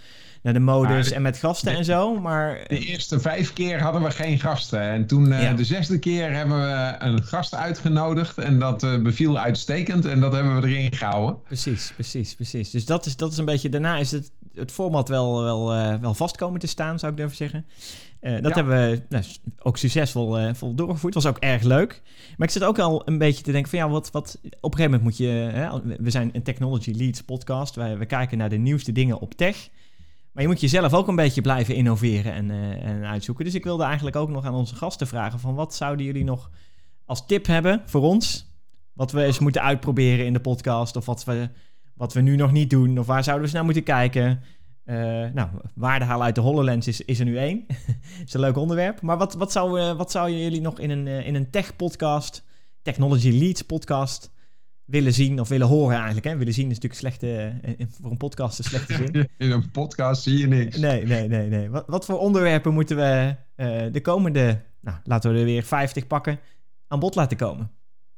[0.46, 2.20] naar de modus en met gasten en zo.
[2.20, 2.64] Maar...
[2.68, 4.82] De eerste vijf keer hadden we geen gasten.
[4.82, 8.38] En toen uh, de zesde keer hebben we een gast uitgenodigd.
[8.38, 10.06] En dat uh, beviel uitstekend.
[10.06, 11.38] En dat hebben we erin gehouden.
[11.44, 12.70] Precies, precies, precies.
[12.70, 13.70] Dus dat is, dat is een beetje...
[13.70, 17.18] Daarna is het, het format wel, wel, uh, wel vast komen te staan, zou ik
[17.18, 17.66] durven zeggen.
[18.20, 18.54] dat ja.
[18.54, 19.24] hebben we nou,
[19.60, 21.14] ook succesvol vol doorgevoerd.
[21.14, 22.02] was ook erg leuk.
[22.38, 24.78] Maar ik zit ook al een beetje te denken van ja, wat, wat op een
[24.78, 25.28] gegeven moment moet je...
[25.28, 27.76] Hè, we zijn een Technology Leads podcast.
[27.76, 29.70] Wij, we kijken naar de nieuwste dingen op tech...
[30.36, 33.46] Maar je moet jezelf ook een beetje blijven innoveren en, uh, en uitzoeken.
[33.46, 36.50] Dus ik wilde eigenlijk ook nog aan onze gasten vragen: van wat zouden jullie nog
[37.06, 38.54] als tip hebben voor ons?
[38.94, 41.50] Wat we eens moeten uitproberen in de podcast, of wat we,
[41.94, 44.42] wat we nu nog niet doen, of waar zouden we eens naar moeten kijken?
[44.86, 44.96] Uh,
[45.34, 47.66] nou, waarde halen uit de HoloLens is, is er nu één.
[48.26, 49.02] is een leuk onderwerp.
[49.02, 52.44] Maar wat, wat, zou, uh, wat zou jullie nog in een, in een tech-podcast,
[52.82, 54.32] Technology Leads podcast,
[54.86, 56.26] willen zien of willen horen eigenlijk.
[56.26, 56.38] Hè?
[56.38, 59.14] Willen zien is natuurlijk slechte, uh, voor een podcast een slechte zin.
[59.38, 60.78] In een podcast zie je niks.
[60.78, 61.50] Nee, nee, nee.
[61.50, 61.70] nee.
[61.70, 66.08] Wat, wat voor onderwerpen moeten we uh, de komende, nou, laten we er weer 50
[66.08, 66.40] pakken,
[66.88, 67.72] aan bod laten komen?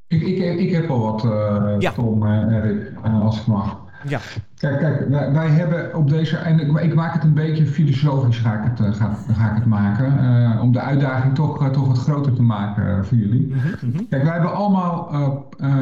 [0.08, 1.92] Ik, ik, ik heb al wat, uh, ja.
[1.92, 3.87] Tom, Erik, als ik mag.
[4.10, 4.20] Ja.
[4.58, 6.38] Kijk, kijk wij, wij, hebben op deze.
[6.38, 9.66] En ik, ik, maak het een beetje filosofisch, ga ik het, ga, ga ik het
[9.66, 10.14] maken.
[10.22, 13.48] Uh, om de uitdaging toch, uh, toch wat groter te maken voor jullie.
[13.48, 14.08] Mm -hmm.
[14.10, 15.12] Kijk, wij hebben allemaal.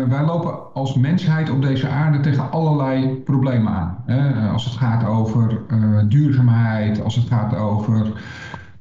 [0.09, 3.97] wij lopen als mensheid op deze aarde tegen allerlei problemen aan.
[4.05, 4.49] Hè?
[4.49, 5.61] als het gaat over
[6.07, 8.07] duurzaamheid, als het gaat over.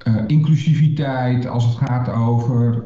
[0.09, 2.83] Uh, inclusiviteit, als het gaat over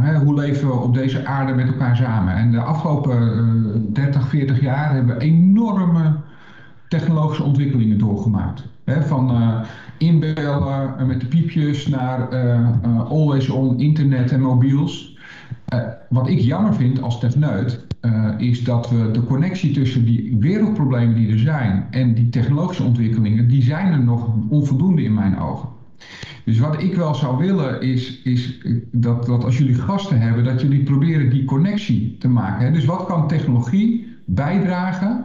[0.00, 2.34] hè, hoe leven we op deze aarde met elkaar samen.
[2.34, 6.16] En de afgelopen uh, 30, 40 jaar hebben we enorme
[6.88, 8.64] technologische ontwikkelingen doorgemaakt.
[8.86, 9.60] Van uh,
[9.98, 12.28] inbellen met de piepjes naar
[13.08, 15.18] always on internet en mobiels.
[16.08, 17.86] wat ik jammer vind als techneut,
[18.38, 23.48] is dat we de connectie tussen die wereldproblemen die er zijn en die technologische ontwikkelingen,
[23.48, 25.68] die zijn er nog onvoldoende in mijn ogen.
[26.44, 30.60] Dus wat ik wel zou willen is, is dat, dat als jullie gasten hebben, dat
[30.60, 32.72] jullie proberen die connectie te maken.
[32.72, 35.24] Dus wat kan technologie bijdragen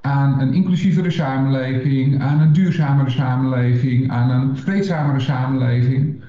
[0.00, 6.22] aan een inclusievere samenleving, aan een duurzamere samenleving, aan een vreedzamere samenleving?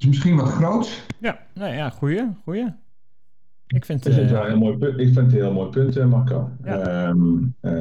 [0.00, 1.06] is misschien wat groots.
[1.18, 2.66] Ja, nou ja, goeie, goeie.
[3.74, 6.04] Ik vind, het wel een heel mooi punt, ik vind het een heel mooi punt,
[6.04, 6.50] Marco.
[6.64, 7.08] Ja.
[7.08, 7.80] Um, uh,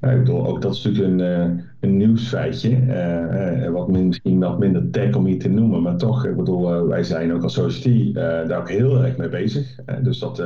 [0.00, 3.70] ja, ik bedoel, ook dat is natuurlijk een, uh, een nieuwsfeitje.
[3.72, 5.82] Wat misschien wat minder tech om hier te noemen.
[5.82, 9.74] Maar toch, ik bedoel, wij zijn ook als Society daar ook heel erg mee bezig.
[10.02, 10.38] dus dat,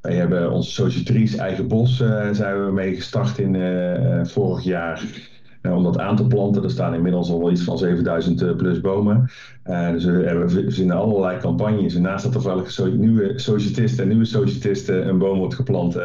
[0.00, 1.96] wij hebben onze Societrice Eigen Bos
[2.32, 3.56] zijn we mee gestart in
[4.26, 5.04] vorig jaar.
[5.74, 6.62] Om dat aan te planten.
[6.62, 9.30] Er staan inmiddels al iets van 7000 plus bomen.
[9.66, 11.94] Uh, dus we, verzinnen allerlei campagnes.
[11.94, 12.40] En naast dat er
[12.70, 16.02] voor nieuwe societist en nieuwe societist een boom wordt geplant, uh,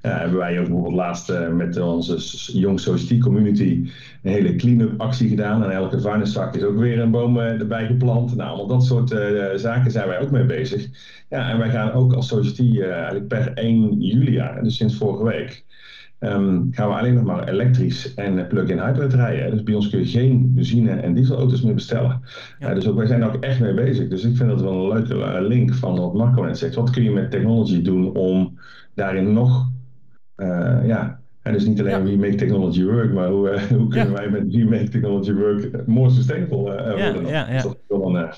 [0.00, 2.16] hebben wij ook bijvoorbeeld laatst met onze
[2.58, 3.90] Young Society Community
[4.22, 5.64] een hele clean-up actie gedaan.
[5.64, 8.36] En elke vuilniszak is ook weer een boom erbij geplant.
[8.36, 9.08] Nou, allemaal dat soort
[9.54, 10.88] zaken zijn wij ook mee bezig.
[11.28, 15.64] Ja, en wij gaan ook als Society eigenlijk per 1 juli, dus sinds vorige week,
[16.20, 19.50] Um, gaan we alleen nog maar elektrisch en plug-in hybrid rijden.
[19.50, 22.20] Dus bij ons kun je geen benzine- en dieselauto's meer bestellen.
[22.58, 22.68] Ja.
[22.68, 24.08] Uh, dus ook, wij zijn er ook echt mee bezig.
[24.08, 26.74] Dus ik vind dat wel een leuke uh, link van wat Marco net zegt.
[26.74, 28.58] Wat kun je met technology doen om
[28.94, 29.70] daarin nog,
[30.36, 32.02] uh, ja, en dus niet alleen ja.
[32.02, 34.14] we make technology work, maar hoe, hoe kunnen ja.
[34.14, 37.30] wij met we make technology work more sustainable ja, worden.
[37.30, 37.62] Ja, ja.
[37.62, 38.28] Dat is wel een,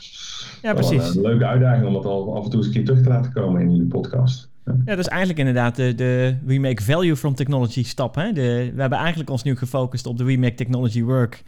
[0.62, 1.14] ja, precies.
[1.14, 3.32] een leuke uitdaging om het al af en toe eens een keer terug te laten
[3.32, 4.49] komen in jullie podcast.
[4.84, 8.14] Ja, dat is eigenlijk inderdaad de, de We Make Value from Technology stap.
[8.14, 8.32] Hè?
[8.32, 11.42] De, we hebben eigenlijk ons nu gefocust op de We Make Technology Work.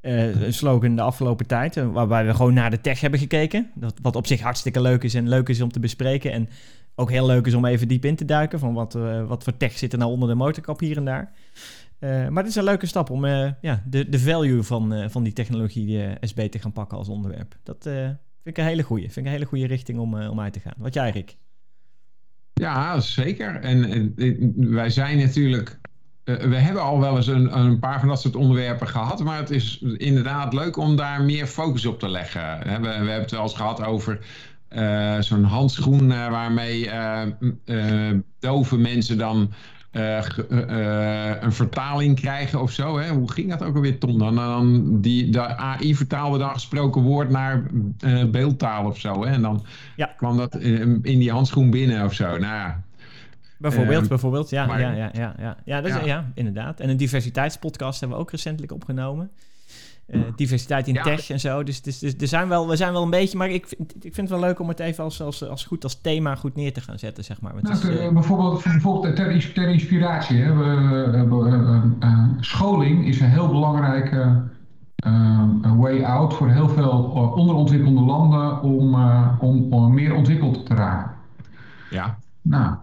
[0.00, 1.74] een slogan de afgelopen tijd.
[1.74, 3.70] waarbij we gewoon naar de tech hebben gekeken.
[3.74, 6.32] Dat, wat op zich hartstikke leuk is en leuk is om te bespreken.
[6.32, 6.48] En
[6.94, 8.58] ook heel leuk is om even diep in te duiken.
[8.58, 8.92] Van wat,
[9.26, 11.32] wat voor tech zit er nou onder de motorkap hier en daar.
[12.00, 16.08] maar het is een leuke stap om ja, de, de value van, van die technologie
[16.20, 17.56] SB te gaan pakken als onderwerp.
[17.62, 19.02] Dat vind ik een hele goede.
[19.02, 20.74] Vind ik een hele goede richting om, om uit te gaan.
[20.76, 21.36] Wat jij, Rick?
[22.54, 23.60] Ja, zeker.
[23.60, 24.12] En,
[24.56, 25.78] wij zijn natuurlijk.
[26.24, 29.38] Uh, we hebben al wel eens een, een, paar van dat soort onderwerpen gehad, maar
[29.38, 32.58] het is inderdaad leuk om daar meer focus op te leggen.
[32.58, 34.18] We, we hebben het wel eens gehad over
[34.70, 36.90] uh, zo'n handschoen uh, waarmee
[38.38, 39.52] dove mensen dan
[39.96, 40.18] uh,
[40.50, 42.98] uh, een vertaling krijgen of zo.
[42.98, 43.10] Hè?
[43.10, 44.18] Hoe ging dat ook alweer, Tom?
[44.18, 47.62] Dan, dan die, de AI vertaalde dan gesproken woord naar
[48.04, 49.24] uh, beeldtaal of zo.
[49.24, 49.32] Hè?
[49.32, 49.64] En dan
[49.96, 50.14] ja.
[50.16, 52.24] kwam dat in, in, die handschoen binnen of zo.
[52.24, 52.82] Nou ja.
[53.58, 54.50] Bijvoorbeeld, bijvoorbeeld.
[54.50, 55.56] Ja, maar, ja, ja, ja, ja.
[55.64, 56.04] Ja, dat is, ja.
[56.04, 56.80] ja, inderdaad.
[56.80, 59.30] En een diversiteitspodcast hebben we ook recentelijk opgenomen.
[60.06, 61.62] Uh, diversiteit in tech en zo.
[61.62, 63.38] Dus, dus, dus er zijn wel, we zijn wel een beetje...
[63.38, 65.84] Maar ik vind, ik vind het wel leuk om het even als, als, als goed
[65.84, 67.52] als thema goed neer te gaan zetten, zeg maar.
[67.60, 70.36] Nou, is, uh, bijvoorbeeld, bijvoorbeeld ter, ter inspiratie.
[70.36, 70.54] Hè.
[70.54, 74.42] We, uh, scholing is een heel belangrijke
[75.76, 76.90] way out voor heel veel
[77.36, 78.94] onderontwikkelde landen om,
[79.38, 81.12] om, om meer ontwikkeld te raken.
[81.90, 82.18] Ja.
[82.42, 82.74] Nou,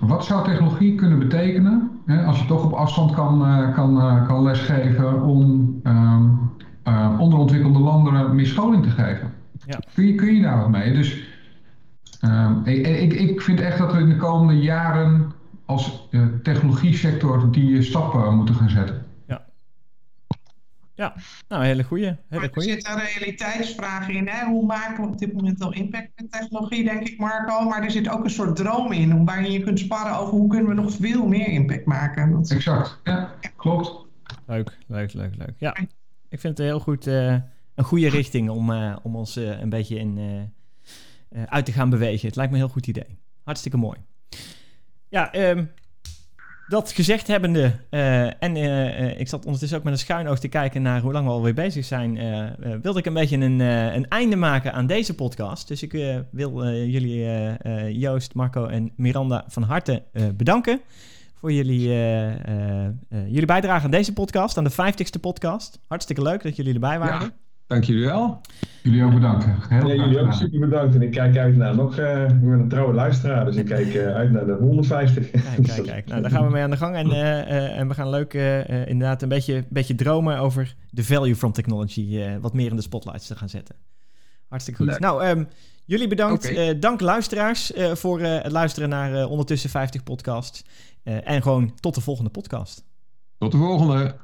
[0.00, 3.38] wat zou technologie kunnen betekenen hè, als je toch op afstand kan,
[3.74, 6.50] kan, kan lesgeven om um,
[6.88, 9.32] uh, onderontwikkelde landen meer scholing te geven?
[9.66, 9.78] Ja.
[9.94, 10.92] Kun, je, kun je daar wat mee?
[10.92, 11.22] Dus
[12.24, 15.32] um, ik, ik, ik, vind echt dat we in de komende jaren
[15.64, 16.08] als
[16.42, 19.04] technologie sector die stappen moeten gaan zetten.
[21.02, 21.14] Ja,
[21.48, 22.16] nou, hele goede.
[22.28, 24.28] Hele er zit een realiteitsvraag in.
[24.28, 24.44] Hè?
[24.44, 27.68] Hoe maken we op dit moment al impact met technologie, denk ik, Marco.
[27.68, 30.68] Maar er zit ook een soort droom in, waarin je kunt sparren over hoe kunnen
[30.68, 32.32] we nog veel meer impact maken.
[32.32, 32.50] Dat...
[32.50, 34.06] Exact, ja, klopt.
[34.46, 35.54] Leuk, leuk, leuk, leuk.
[35.58, 35.76] Ja,
[36.28, 37.36] ik vind het een heel goed, uh,
[37.74, 40.18] een goede richting om, uh, om ons uh, een beetje in,
[41.46, 42.26] uit te gaan bewegen.
[42.26, 43.18] Het lijkt me een heel goed idee.
[43.42, 43.98] Hartstikke mooi.
[45.08, 45.70] Ja, um,
[46.72, 50.48] dat gezegd hebbende, uh, en uh, ik zat ondertussen ook met een schuin oog te
[50.48, 54.08] kijken naar hoe lang we alweer bezig zijn, uh, wilde ik een beetje een, een
[54.08, 55.68] einde maken aan deze podcast.
[55.68, 55.92] Dus ik
[56.30, 57.28] wil jullie,
[57.98, 60.02] Joost, Marco en Miranda, van harte
[60.34, 60.80] bedanken
[61.34, 61.88] voor jullie,
[63.08, 65.78] jullie bijdrage aan deze podcast, aan de 50ste podcast.
[65.86, 67.32] Hartstikke leuk dat jullie erbij waren.
[67.72, 68.40] Dank jullie wel.
[68.82, 69.44] Jullie ook bedankt.
[69.68, 70.94] Heel ja, jullie ook super bedankt.
[70.94, 73.94] En ik kijk uit naar nog, uh, ik ben een trouwe luisteraar, dus ik kijk
[73.94, 75.30] uh, uit naar de 150.
[75.30, 76.06] Kijk, kijk, kijk.
[76.06, 76.96] Nou, daar gaan we mee aan de gang.
[76.96, 78.34] En, uh, en we gaan leuk
[78.86, 82.38] inderdaad een beetje, beetje dromen over de value from technology.
[82.40, 83.74] wat meer in de spotlights te gaan zetten.
[84.48, 84.90] Hartstikke goed.
[84.90, 85.00] Leuk.
[85.00, 85.48] Nou, um,
[85.84, 86.50] jullie bedankt.
[86.50, 86.78] Okay.
[86.78, 90.64] dank luisteraars voor het luisteren naar Ondertussen 50 podcast.
[91.02, 92.84] en gewoon tot de volgende podcast.
[93.38, 94.14] Tot de volgende.